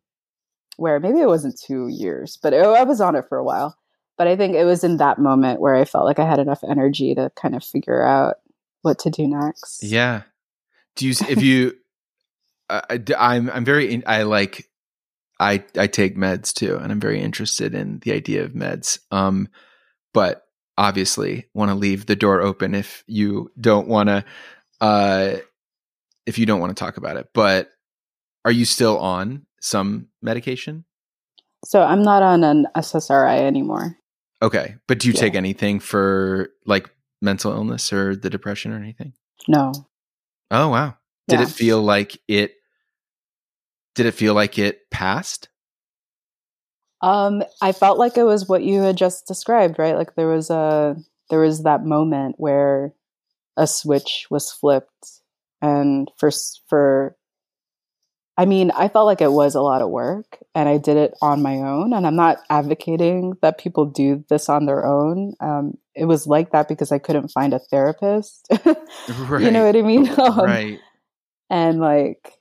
where 0.78 1.00
maybe 1.00 1.20
it 1.20 1.28
wasn't 1.28 1.60
two 1.60 1.88
years 1.88 2.38
but 2.42 2.54
it, 2.54 2.66
i 2.66 2.84
was 2.84 3.02
on 3.02 3.16
it 3.16 3.26
for 3.28 3.38
a 3.38 3.44
while 3.44 3.78
but 4.18 4.28
I 4.28 4.36
think 4.36 4.56
it 4.56 4.66
was 4.66 4.84
in 4.84 4.98
that 4.98 5.20
moment 5.20 5.62
where 5.62 5.76
I 5.76 5.86
felt 5.86 6.06
like 6.06 6.20
I 6.20 6.28
had 6.28 6.40
enough 6.40 6.64
energy 6.68 7.14
to 7.16 7.32
kind 7.36 7.56
of 7.56 7.64
figure 7.64 8.04
out 8.04 8.38
what 8.82 9.00
to 9.00 9.10
do 9.10 9.28
next. 9.28 9.84
Yeah. 9.84 10.24
Do 10.96 11.08
you 11.08 11.14
if 11.30 11.42
you 11.44 11.78
I, 12.70 13.00
I 13.18 13.36
am 13.36 13.50
I'm 13.52 13.64
very 13.64 13.94
in, 13.94 14.04
I 14.08 14.24
like 14.24 14.68
I 15.40 15.64
I 15.78 15.88
take 15.88 16.18
meds 16.18 16.52
too 16.52 16.78
and 16.78 16.92
I'm 16.92 17.00
very 17.00 17.22
interested 17.22 17.76
in 17.76 18.00
the 18.00 18.12
idea 18.12 18.44
of 18.44 18.54
meds. 18.54 19.00
Um 19.12 19.50
but 20.14 20.47
obviously 20.78 21.48
want 21.54 21.70
to 21.70 21.76
leave 21.76 22.06
the 22.06 22.16
door 22.16 22.42
open 22.42 22.76
if 22.76 23.04
you 23.08 23.52
don't 23.60 23.88
want 23.88 24.10
to 24.10 24.24
uh 24.82 25.36
if 26.26 26.38
you 26.38 26.46
don't 26.46 26.60
want 26.60 26.76
to 26.76 26.80
talk 26.80 26.98
about 26.98 27.18
it. 27.18 27.28
But 27.34 27.70
are 28.46 28.52
you 28.52 28.66
still 28.66 28.98
on 29.00 29.46
some 29.62 30.08
medication? 30.22 30.86
So 31.66 31.82
I'm 31.82 32.04
not 32.04 32.22
on 32.22 32.44
an 32.44 32.68
SSRI 32.76 33.40
anymore. 33.40 33.98
Okay. 34.42 34.76
But 34.88 35.00
do 35.00 35.08
you 35.08 35.14
Yeah. 35.14 35.20
take 35.22 35.36
anything 35.36 35.80
for 35.80 36.50
like 36.66 36.90
mental 37.22 37.52
illness 37.52 37.92
or 37.92 38.16
the 38.16 38.30
depression 38.30 38.72
or 38.72 38.78
anything? 38.78 39.14
No. 39.48 39.72
Oh 40.52 40.70
wow. 40.70 40.98
Did 41.28 41.40
Yeah. 41.40 41.46
it 41.48 41.50
feel 41.52 41.82
like 41.82 42.20
it 42.28 42.54
did 43.96 44.06
it 44.06 44.12
feel 44.14 44.36
like 44.36 44.60
it 44.60 44.90
passed? 44.92 45.50
Um, 47.08 47.42
I 47.62 47.72
felt 47.72 47.98
like 47.98 48.18
it 48.18 48.24
was 48.24 48.50
what 48.50 48.64
you 48.64 48.82
had 48.82 48.98
just 48.98 49.28
described, 49.28 49.80
right? 49.80 49.96
Like 49.96 50.16
there 50.16 50.28
was 50.28 50.50
a 50.50 50.98
there 51.30 51.40
was 51.40 51.64
that 51.64 51.86
moment 51.86 52.36
where 52.38 52.94
a 53.56 53.66
switch 53.66 54.28
was 54.30 54.52
flipped, 54.52 55.22
and 55.62 56.12
for 56.18 56.32
for, 56.68 57.16
I 58.38 58.46
mean, 58.46 58.72
I 58.72 58.90
felt 58.90 59.06
like 59.06 59.22
it 59.22 59.32
was 59.32 59.56
a 59.56 59.62
lot 59.62 59.82
of 59.82 59.90
work, 59.90 60.38
and 60.54 60.68
I 60.68 60.78
did 60.78 60.98
it 60.98 61.14
on 61.22 61.42
my 61.42 61.56
own. 61.60 61.94
And 61.94 62.06
I'm 62.06 62.18
not 62.18 62.40
advocating 62.50 63.38
that 63.42 63.58
people 63.58 63.86
do 63.86 64.26
this 64.30 64.50
on 64.50 64.66
their 64.66 64.86
own. 64.86 65.34
Um, 65.40 65.78
it 65.96 66.06
was 66.06 66.28
like 66.28 66.52
that 66.52 66.68
because 66.68 66.92
I 66.92 67.00
couldn't 67.00 67.30
find 67.30 67.54
a 67.54 67.60
therapist. 67.60 68.48
Right. 68.66 68.76
You 69.44 69.52
know 69.52 69.66
what 69.66 69.78
I 69.78 69.82
mean? 69.82 70.10
Um, 70.20 70.40
right. 70.40 70.80
and 71.50 71.80
like 71.80 72.37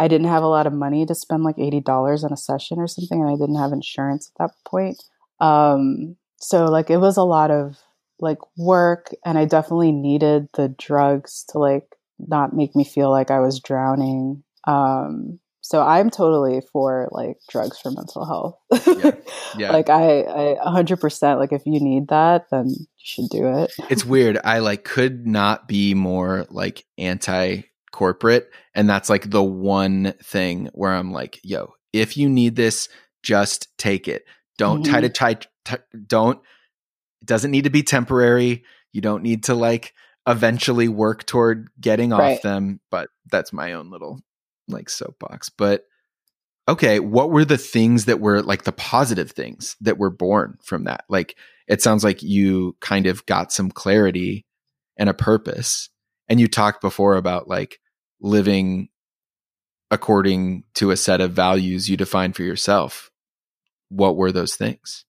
I 0.00 0.08
didn't 0.08 0.28
have 0.28 0.42
a 0.42 0.48
lot 0.48 0.66
of 0.66 0.72
money 0.72 1.04
to 1.04 1.14
spend 1.14 1.44
like 1.44 1.58
eighty 1.58 1.80
dollars 1.80 2.24
on 2.24 2.32
a 2.32 2.36
session 2.36 2.78
or 2.78 2.88
something, 2.88 3.20
and 3.20 3.28
I 3.28 3.34
didn't 3.34 3.60
have 3.60 3.72
insurance 3.72 4.32
at 4.34 4.38
that 4.42 4.54
point. 4.66 5.04
Um, 5.40 6.16
so 6.38 6.64
like 6.64 6.88
it 6.88 6.96
was 6.96 7.18
a 7.18 7.22
lot 7.22 7.50
of 7.50 7.78
like 8.18 8.38
work, 8.56 9.14
and 9.26 9.36
I 9.36 9.44
definitely 9.44 9.92
needed 9.92 10.48
the 10.54 10.74
drugs 10.78 11.44
to 11.50 11.58
like 11.58 11.84
not 12.18 12.56
make 12.56 12.74
me 12.74 12.82
feel 12.82 13.10
like 13.10 13.30
I 13.30 13.40
was 13.40 13.60
drowning. 13.60 14.42
Um, 14.66 15.38
so 15.60 15.82
I'm 15.82 16.08
totally 16.08 16.62
for 16.72 17.08
like 17.12 17.36
drugs 17.50 17.78
for 17.78 17.90
mental 17.90 18.24
health. 18.24 19.04
Yeah. 19.04 19.10
Yeah. 19.58 19.72
Like 19.72 19.90
I, 19.90 20.22
I, 20.22 20.70
hundred 20.70 21.00
percent. 21.00 21.40
Like 21.40 21.52
if 21.52 21.62
you 21.66 21.80
need 21.80 22.06
that, 22.08 22.46
then 22.52 22.68
you 22.68 22.86
should 22.96 23.28
do 23.30 23.48
it. 23.48 23.72
it's 23.90 24.04
weird. 24.04 24.38
I 24.44 24.60
like 24.60 24.84
could 24.84 25.26
not 25.26 25.66
be 25.66 25.92
more 25.92 26.46
like 26.50 26.86
anti 26.96 27.62
corporate. 27.92 28.50
And 28.74 28.88
that's 28.88 29.08
like 29.10 29.30
the 29.30 29.42
one 29.42 30.14
thing 30.22 30.68
where 30.72 30.92
I'm 30.92 31.12
like, 31.12 31.40
yo, 31.42 31.74
if 31.92 32.16
you 32.16 32.28
need 32.28 32.56
this, 32.56 32.88
just 33.22 33.68
take 33.78 34.08
it. 34.08 34.24
Don't 34.58 34.84
try 34.84 34.98
Mhm. 34.98 35.02
to 35.02 35.08
try, 35.08 35.34
t- 35.34 35.98
don't, 36.06 36.38
it 37.22 37.26
doesn't 37.26 37.50
need 37.50 37.64
to 37.64 37.70
be 37.70 37.82
temporary. 37.82 38.64
You 38.92 39.00
don't 39.00 39.22
need 39.22 39.44
to 39.44 39.54
like 39.54 39.94
eventually 40.26 40.88
work 40.88 41.26
toward 41.26 41.68
getting 41.80 42.12
off 42.12 42.42
them. 42.42 42.80
But 42.90 43.08
that's 43.30 43.52
my 43.52 43.72
own 43.72 43.90
little 43.90 44.20
like 44.68 44.88
soapbox. 44.88 45.50
But 45.50 45.84
okay, 46.68 47.00
what 47.00 47.30
were 47.30 47.44
the 47.44 47.58
things 47.58 48.04
that 48.04 48.20
were 48.20 48.42
like 48.42 48.64
the 48.64 48.72
positive 48.72 49.32
things 49.32 49.76
that 49.80 49.98
were 49.98 50.10
born 50.10 50.58
from 50.62 50.84
that? 50.84 51.04
Like, 51.08 51.36
it 51.66 51.82
sounds 51.82 52.04
like 52.04 52.22
you 52.22 52.76
kind 52.80 53.06
of 53.06 53.24
got 53.26 53.52
some 53.52 53.70
clarity 53.70 54.46
and 54.96 55.08
a 55.08 55.14
purpose. 55.14 55.88
And 56.30 56.40
you 56.40 56.48
talked 56.48 56.80
before 56.80 57.16
about 57.16 57.48
like 57.48 57.80
living 58.20 58.88
according 59.90 60.64
to 60.74 60.92
a 60.92 60.96
set 60.96 61.20
of 61.20 61.32
values 61.32 61.90
you 61.90 61.96
define 61.96 62.32
for 62.32 62.44
yourself. 62.44 63.10
What 63.88 64.16
were 64.16 64.30
those 64.30 64.54
things? 64.54 65.04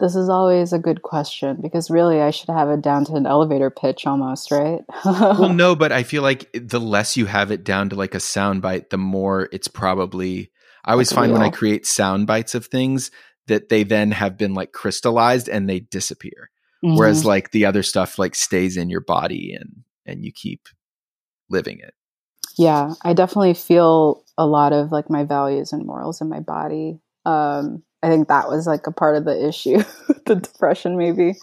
This 0.00 0.16
is 0.16 0.28
always 0.28 0.72
a 0.72 0.80
good 0.80 1.02
question 1.02 1.60
because 1.62 1.88
really 1.88 2.20
I 2.20 2.32
should 2.32 2.48
have 2.48 2.68
it 2.70 2.82
down 2.82 3.04
to 3.04 3.14
an 3.14 3.24
elevator 3.24 3.70
pitch 3.70 4.04
almost, 4.04 4.50
right? 4.50 4.80
well, 5.04 5.52
no, 5.52 5.76
but 5.76 5.92
I 5.92 6.02
feel 6.02 6.22
like 6.22 6.50
the 6.52 6.80
less 6.80 7.16
you 7.16 7.26
have 7.26 7.52
it 7.52 7.62
down 7.62 7.90
to 7.90 7.94
like 7.94 8.16
a 8.16 8.20
sound 8.20 8.62
bite, 8.62 8.90
the 8.90 8.98
more 8.98 9.48
it's 9.52 9.68
probably. 9.68 10.50
I 10.84 10.90
always 10.92 11.12
find 11.12 11.32
when 11.32 11.42
I 11.42 11.50
create 11.50 11.86
sound 11.86 12.26
bites 12.26 12.56
of 12.56 12.66
things 12.66 13.12
that 13.46 13.68
they 13.68 13.84
then 13.84 14.10
have 14.10 14.36
been 14.36 14.54
like 14.54 14.72
crystallized 14.72 15.48
and 15.48 15.68
they 15.68 15.78
disappear. 15.78 16.50
Whereas 16.80 17.22
Mhm. 17.22 17.26
like 17.26 17.52
the 17.52 17.66
other 17.66 17.84
stuff 17.84 18.18
like 18.18 18.34
stays 18.34 18.76
in 18.76 18.90
your 18.90 19.02
body 19.02 19.56
and 19.56 19.84
and 20.06 20.24
you 20.24 20.32
keep 20.32 20.68
living 21.48 21.78
it. 21.80 21.94
yeah, 22.56 22.94
I 23.02 23.12
definitely 23.12 23.54
feel 23.54 24.24
a 24.38 24.46
lot 24.46 24.72
of 24.72 24.92
like 24.92 25.10
my 25.10 25.24
values 25.24 25.72
and 25.72 25.86
morals 25.86 26.20
in 26.20 26.28
my 26.28 26.40
body. 26.40 27.00
Um, 27.24 27.82
I 28.02 28.08
think 28.08 28.28
that 28.28 28.48
was 28.48 28.66
like 28.66 28.86
a 28.86 28.92
part 28.92 29.16
of 29.16 29.24
the 29.24 29.48
issue, 29.48 29.82
the 30.26 30.36
depression 30.36 30.96
maybe. 30.96 31.34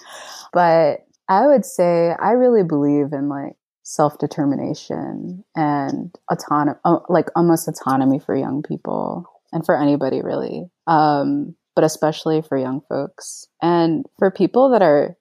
But 0.51 1.05
I 1.29 1.47
would 1.47 1.65
say 1.65 2.13
I 2.19 2.31
really 2.31 2.63
believe 2.63 3.13
in 3.13 3.29
like 3.29 3.53
self 3.83 4.17
determination 4.19 5.43
and 5.55 6.13
autonomy, 6.29 6.79
like 7.07 7.27
almost 7.35 7.67
autonomy 7.67 8.19
for 8.19 8.35
young 8.35 8.61
people 8.61 9.25
and 9.51 9.65
for 9.65 9.79
anybody 9.79 10.21
really. 10.21 10.65
Um, 10.87 11.55
but 11.75 11.85
especially 11.85 12.41
for 12.41 12.57
young 12.57 12.81
folks 12.89 13.47
and 13.61 14.05
for 14.17 14.31
people 14.31 14.71
that 14.71 14.81
are 14.81 15.15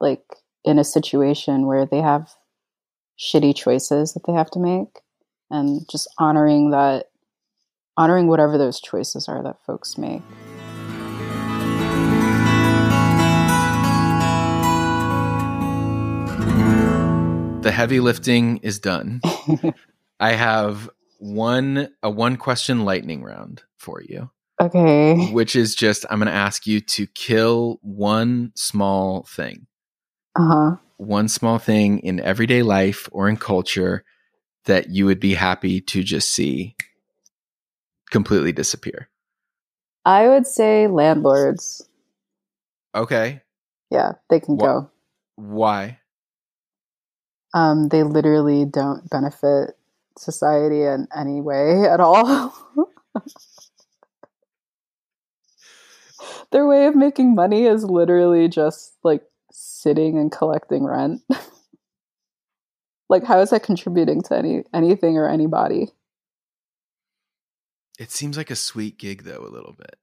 like 0.00 0.24
in 0.64 0.78
a 0.78 0.84
situation 0.84 1.66
where 1.66 1.86
they 1.86 2.00
have 2.00 2.30
shitty 3.18 3.54
choices 3.54 4.14
that 4.14 4.26
they 4.26 4.32
have 4.32 4.50
to 4.50 4.58
make 4.58 5.00
and 5.50 5.88
just 5.88 6.08
honoring 6.18 6.70
that 6.70 7.06
honoring 7.96 8.26
whatever 8.26 8.58
those 8.58 8.80
choices 8.80 9.28
are 9.28 9.42
that 9.42 9.62
folks 9.64 9.96
make 9.96 10.22
The 17.62 17.72
heavy 17.72 17.98
lifting 17.98 18.58
is 18.58 18.78
done. 18.78 19.22
I 20.20 20.32
have 20.32 20.90
one 21.18 21.88
a 22.02 22.10
one 22.10 22.36
question 22.36 22.84
lightning 22.84 23.22
round 23.22 23.62
for 23.78 24.02
you, 24.02 24.30
okay 24.60 25.30
which 25.32 25.56
is 25.56 25.74
just 25.74 26.04
I'm 26.10 26.18
going 26.18 26.26
to 26.26 26.34
ask 26.34 26.66
you 26.66 26.80
to 26.82 27.06
kill 27.06 27.78
one 27.80 28.52
small 28.54 29.22
thing. 29.22 29.66
uh-huh 30.36 30.76
One 30.96 31.28
small 31.28 31.58
thing 31.58 31.98
in 32.00 32.20
everyday 32.20 32.62
life 32.62 33.08
or 33.12 33.28
in 33.28 33.36
culture 33.36 34.04
that 34.66 34.90
you 34.90 35.06
would 35.06 35.20
be 35.20 35.34
happy 35.34 35.80
to 35.80 36.02
just 36.02 36.30
see 36.32 36.76
completely 38.10 38.52
disappear. 38.52 39.08
i 40.04 40.28
would 40.28 40.46
say 40.46 40.86
landlords 40.86 41.88
Okay. 42.94 43.42
yeah 43.90 44.12
they 44.30 44.40
can 44.40 44.56
Wha- 44.56 44.66
go 44.66 44.90
Why? 45.36 45.98
um, 47.54 47.88
they 47.88 48.02
literally 48.02 48.64
don't 48.64 49.08
benefit 49.10 49.76
society 50.18 50.82
in 50.82 51.06
any 51.16 51.40
way 51.40 51.84
at 51.84 52.00
all 52.00 52.54
their 56.52 56.66
way 56.66 56.86
of 56.86 56.94
making 56.94 57.34
money 57.34 57.64
is 57.64 57.84
literally 57.84 58.48
just 58.48 58.94
like 59.02 59.22
sitting 59.84 60.18
and 60.18 60.32
collecting 60.32 60.84
rent 60.84 61.20
like 63.08 63.22
how 63.24 63.38
is 63.40 63.50
that 63.50 63.62
contributing 63.62 64.22
to 64.22 64.36
any 64.36 64.64
anything 64.72 65.16
or 65.18 65.28
anybody 65.28 65.92
It 67.98 68.10
seems 68.10 68.36
like 68.36 68.50
a 68.50 68.56
sweet 68.56 68.98
gig 68.98 69.22
though 69.24 69.44
a 69.44 69.54
little 69.56 69.74
bit. 69.76 69.96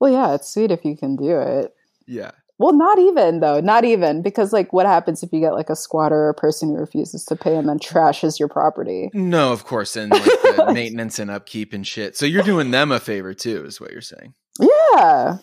well 0.00 0.12
yeah 0.12 0.34
it's 0.34 0.52
sweet 0.52 0.70
if 0.70 0.84
you 0.84 0.96
can 0.96 1.16
do 1.16 1.38
it 1.38 1.74
Yeah. 2.06 2.30
Well, 2.60 2.72
not 2.72 2.98
even 2.98 3.38
though, 3.38 3.60
not 3.60 3.84
even 3.84 4.20
because 4.20 4.52
like 4.52 4.72
what 4.72 4.84
happens 4.84 5.22
if 5.22 5.32
you 5.32 5.38
get 5.38 5.52
like 5.54 5.70
a 5.70 5.76
squatter 5.76 6.16
or 6.16 6.30
a 6.30 6.34
person 6.34 6.70
who 6.70 6.74
refuses 6.74 7.24
to 7.26 7.36
pay 7.36 7.54
and 7.56 7.68
then 7.68 7.78
trashes 7.78 8.40
your 8.40 8.48
property? 8.48 9.10
No, 9.14 9.52
of 9.52 9.62
course, 9.64 9.94
and 9.94 10.10
like 10.10 10.24
the 10.24 10.70
maintenance 10.74 11.20
and 11.20 11.30
upkeep 11.30 11.72
and 11.72 11.86
shit. 11.86 12.16
So 12.16 12.26
you're 12.26 12.42
doing 12.42 12.72
them 12.72 12.90
a 12.90 12.98
favor 12.98 13.32
too, 13.32 13.64
is 13.64 13.80
what 13.80 13.92
you're 13.92 14.00
saying. 14.00 14.34
Yeah. 14.58 15.36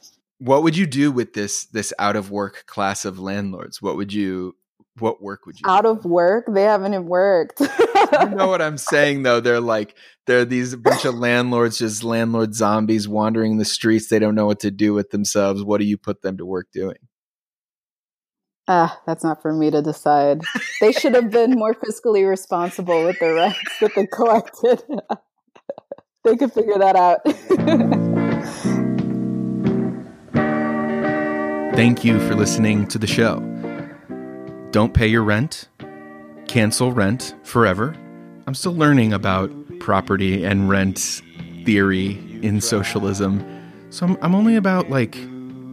What 0.46 0.62
would 0.64 0.78
you 0.78 0.86
do 0.86 1.12
with 1.12 1.34
this 1.34 1.66
this 1.66 1.92
out 1.98 2.16
of 2.16 2.30
work 2.30 2.66
class 2.68 3.04
of 3.04 3.18
landlords? 3.18 3.82
What 3.82 3.98
would 3.98 4.14
you 4.14 4.56
what 5.00 5.22
work 5.22 5.46
would 5.48 5.60
you 5.60 5.66
Out 5.68 5.84
do? 5.84 5.90
of 5.90 6.06
work, 6.06 6.46
they 6.48 6.62
haven't 6.62 6.94
even 6.94 7.08
worked. 7.08 7.60
you 7.60 8.30
know 8.30 8.48
what 8.48 8.62
I'm 8.62 8.78
saying 8.94 9.24
though? 9.24 9.40
They're 9.40 9.60
like 9.60 9.96
they're 10.28 10.46
these 10.46 10.76
bunch 10.76 11.04
of 11.06 11.16
landlords, 11.16 11.80
just 11.80 12.04
landlord 12.04 12.54
zombies 12.54 13.08
wandering 13.08 13.58
the 13.58 13.66
streets. 13.66 14.08
They 14.08 14.20
don't 14.20 14.36
know 14.36 14.46
what 14.46 14.60
to 14.60 14.70
do 14.72 14.94
with 14.94 15.10
themselves. 15.10 15.64
What 15.64 15.80
do 15.80 15.86
you 15.86 15.98
put 15.98 16.22
them 16.22 16.38
to 16.38 16.46
work 16.46 16.68
doing? 16.72 16.98
ah, 18.68 19.00
that's 19.06 19.24
not 19.24 19.42
for 19.42 19.54
me 19.54 19.70
to 19.72 19.82
decide. 19.82 20.42
They 20.82 20.92
should 20.92 21.14
have 21.16 21.30
been 21.32 21.52
more 21.52 21.74
fiscally 21.76 22.28
responsible 22.28 23.04
with 23.06 23.18
the 23.20 23.34
rents 23.34 23.60
that 23.82 23.92
they 23.96 24.08
collected. 24.12 24.84
they 26.24 26.36
could 26.36 26.52
figure 26.54 26.78
that 26.80 26.96
out. 26.96 27.20
Thank 31.76 32.06
you 32.06 32.26
for 32.26 32.36
listening 32.36 32.88
to 32.88 32.98
the 32.98 33.06
show. 33.06 33.42
Don't 34.72 34.94
pay 34.94 35.08
your 35.08 35.24
rent. 35.24 35.68
Cancel 36.48 36.94
rent 36.94 37.36
forever. 37.44 37.94
I'm 38.48 38.56
still 38.56 38.74
learning 38.74 39.12
about 39.12 39.52
property 39.82 40.46
and 40.46 40.70
rent 40.70 41.22
theory 41.66 42.12
in 42.42 42.62
socialism. 42.62 43.44
So 43.90 44.06
I'm, 44.06 44.18
I'm 44.22 44.34
only 44.34 44.56
about 44.56 44.90
like 44.90 45.16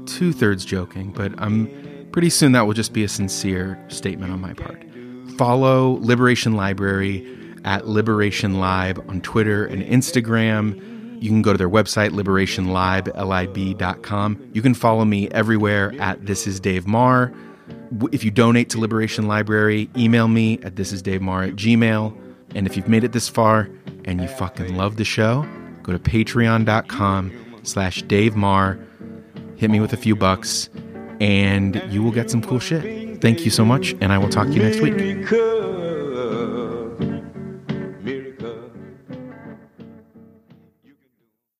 two 0.06 0.32
thirds 0.32 0.64
joking, 0.64 1.12
but 1.12 1.32
I'm 1.38 2.08
pretty 2.10 2.30
soon 2.30 2.50
that 2.50 2.66
will 2.66 2.74
just 2.74 2.92
be 2.92 3.04
a 3.04 3.08
sincere 3.08 3.80
statement 3.86 4.32
on 4.32 4.40
my 4.40 4.54
part. 4.54 4.84
Follow 5.38 6.00
Liberation 6.00 6.54
Library 6.54 7.24
at 7.64 7.86
Liberation 7.86 8.58
Lib 8.58 9.08
on 9.08 9.20
Twitter 9.20 9.64
and 9.66 9.84
Instagram. 9.84 10.91
You 11.22 11.28
can 11.28 11.42
go 11.42 11.52
to 11.52 11.58
their 11.58 11.70
website, 11.70 12.10
liberationlib.com. 12.10 14.50
You 14.52 14.60
can 14.60 14.74
follow 14.74 15.04
me 15.04 15.28
everywhere 15.28 15.94
at 16.00 16.26
This 16.26 16.48
Is 16.48 16.58
Dave 16.58 16.84
Marr. 16.86 17.32
if 18.10 18.24
you 18.24 18.32
donate 18.32 18.70
to 18.70 18.80
Liberation 18.80 19.28
Library, 19.28 19.88
email 19.96 20.26
me 20.26 20.54
at 20.64 20.74
thisisdavemarr 20.74 21.50
at 21.50 21.54
gmail. 21.54 22.18
And 22.56 22.66
if 22.66 22.76
you've 22.76 22.88
made 22.88 23.04
it 23.04 23.12
this 23.12 23.28
far 23.28 23.70
and 24.04 24.20
you 24.20 24.26
fucking 24.26 24.76
love 24.76 24.96
the 24.96 25.04
show, 25.04 25.46
go 25.84 25.92
to 25.92 25.98
patreon.com 26.00 27.60
slash 27.62 28.02
Dave 28.02 28.34
Marr. 28.34 28.76
Hit 29.56 29.70
me 29.70 29.78
with 29.78 29.92
a 29.92 29.96
few 29.96 30.16
bucks 30.16 30.70
and 31.20 31.80
you 31.88 32.02
will 32.02 32.10
get 32.10 32.32
some 32.32 32.42
cool 32.42 32.58
shit. 32.58 33.20
Thank 33.20 33.44
you 33.44 33.52
so 33.52 33.64
much, 33.64 33.94
and 34.00 34.12
I 34.12 34.18
will 34.18 34.28
talk 34.28 34.48
to 34.48 34.54
you 34.54 34.62
next 34.62 34.80
week. 34.80 35.22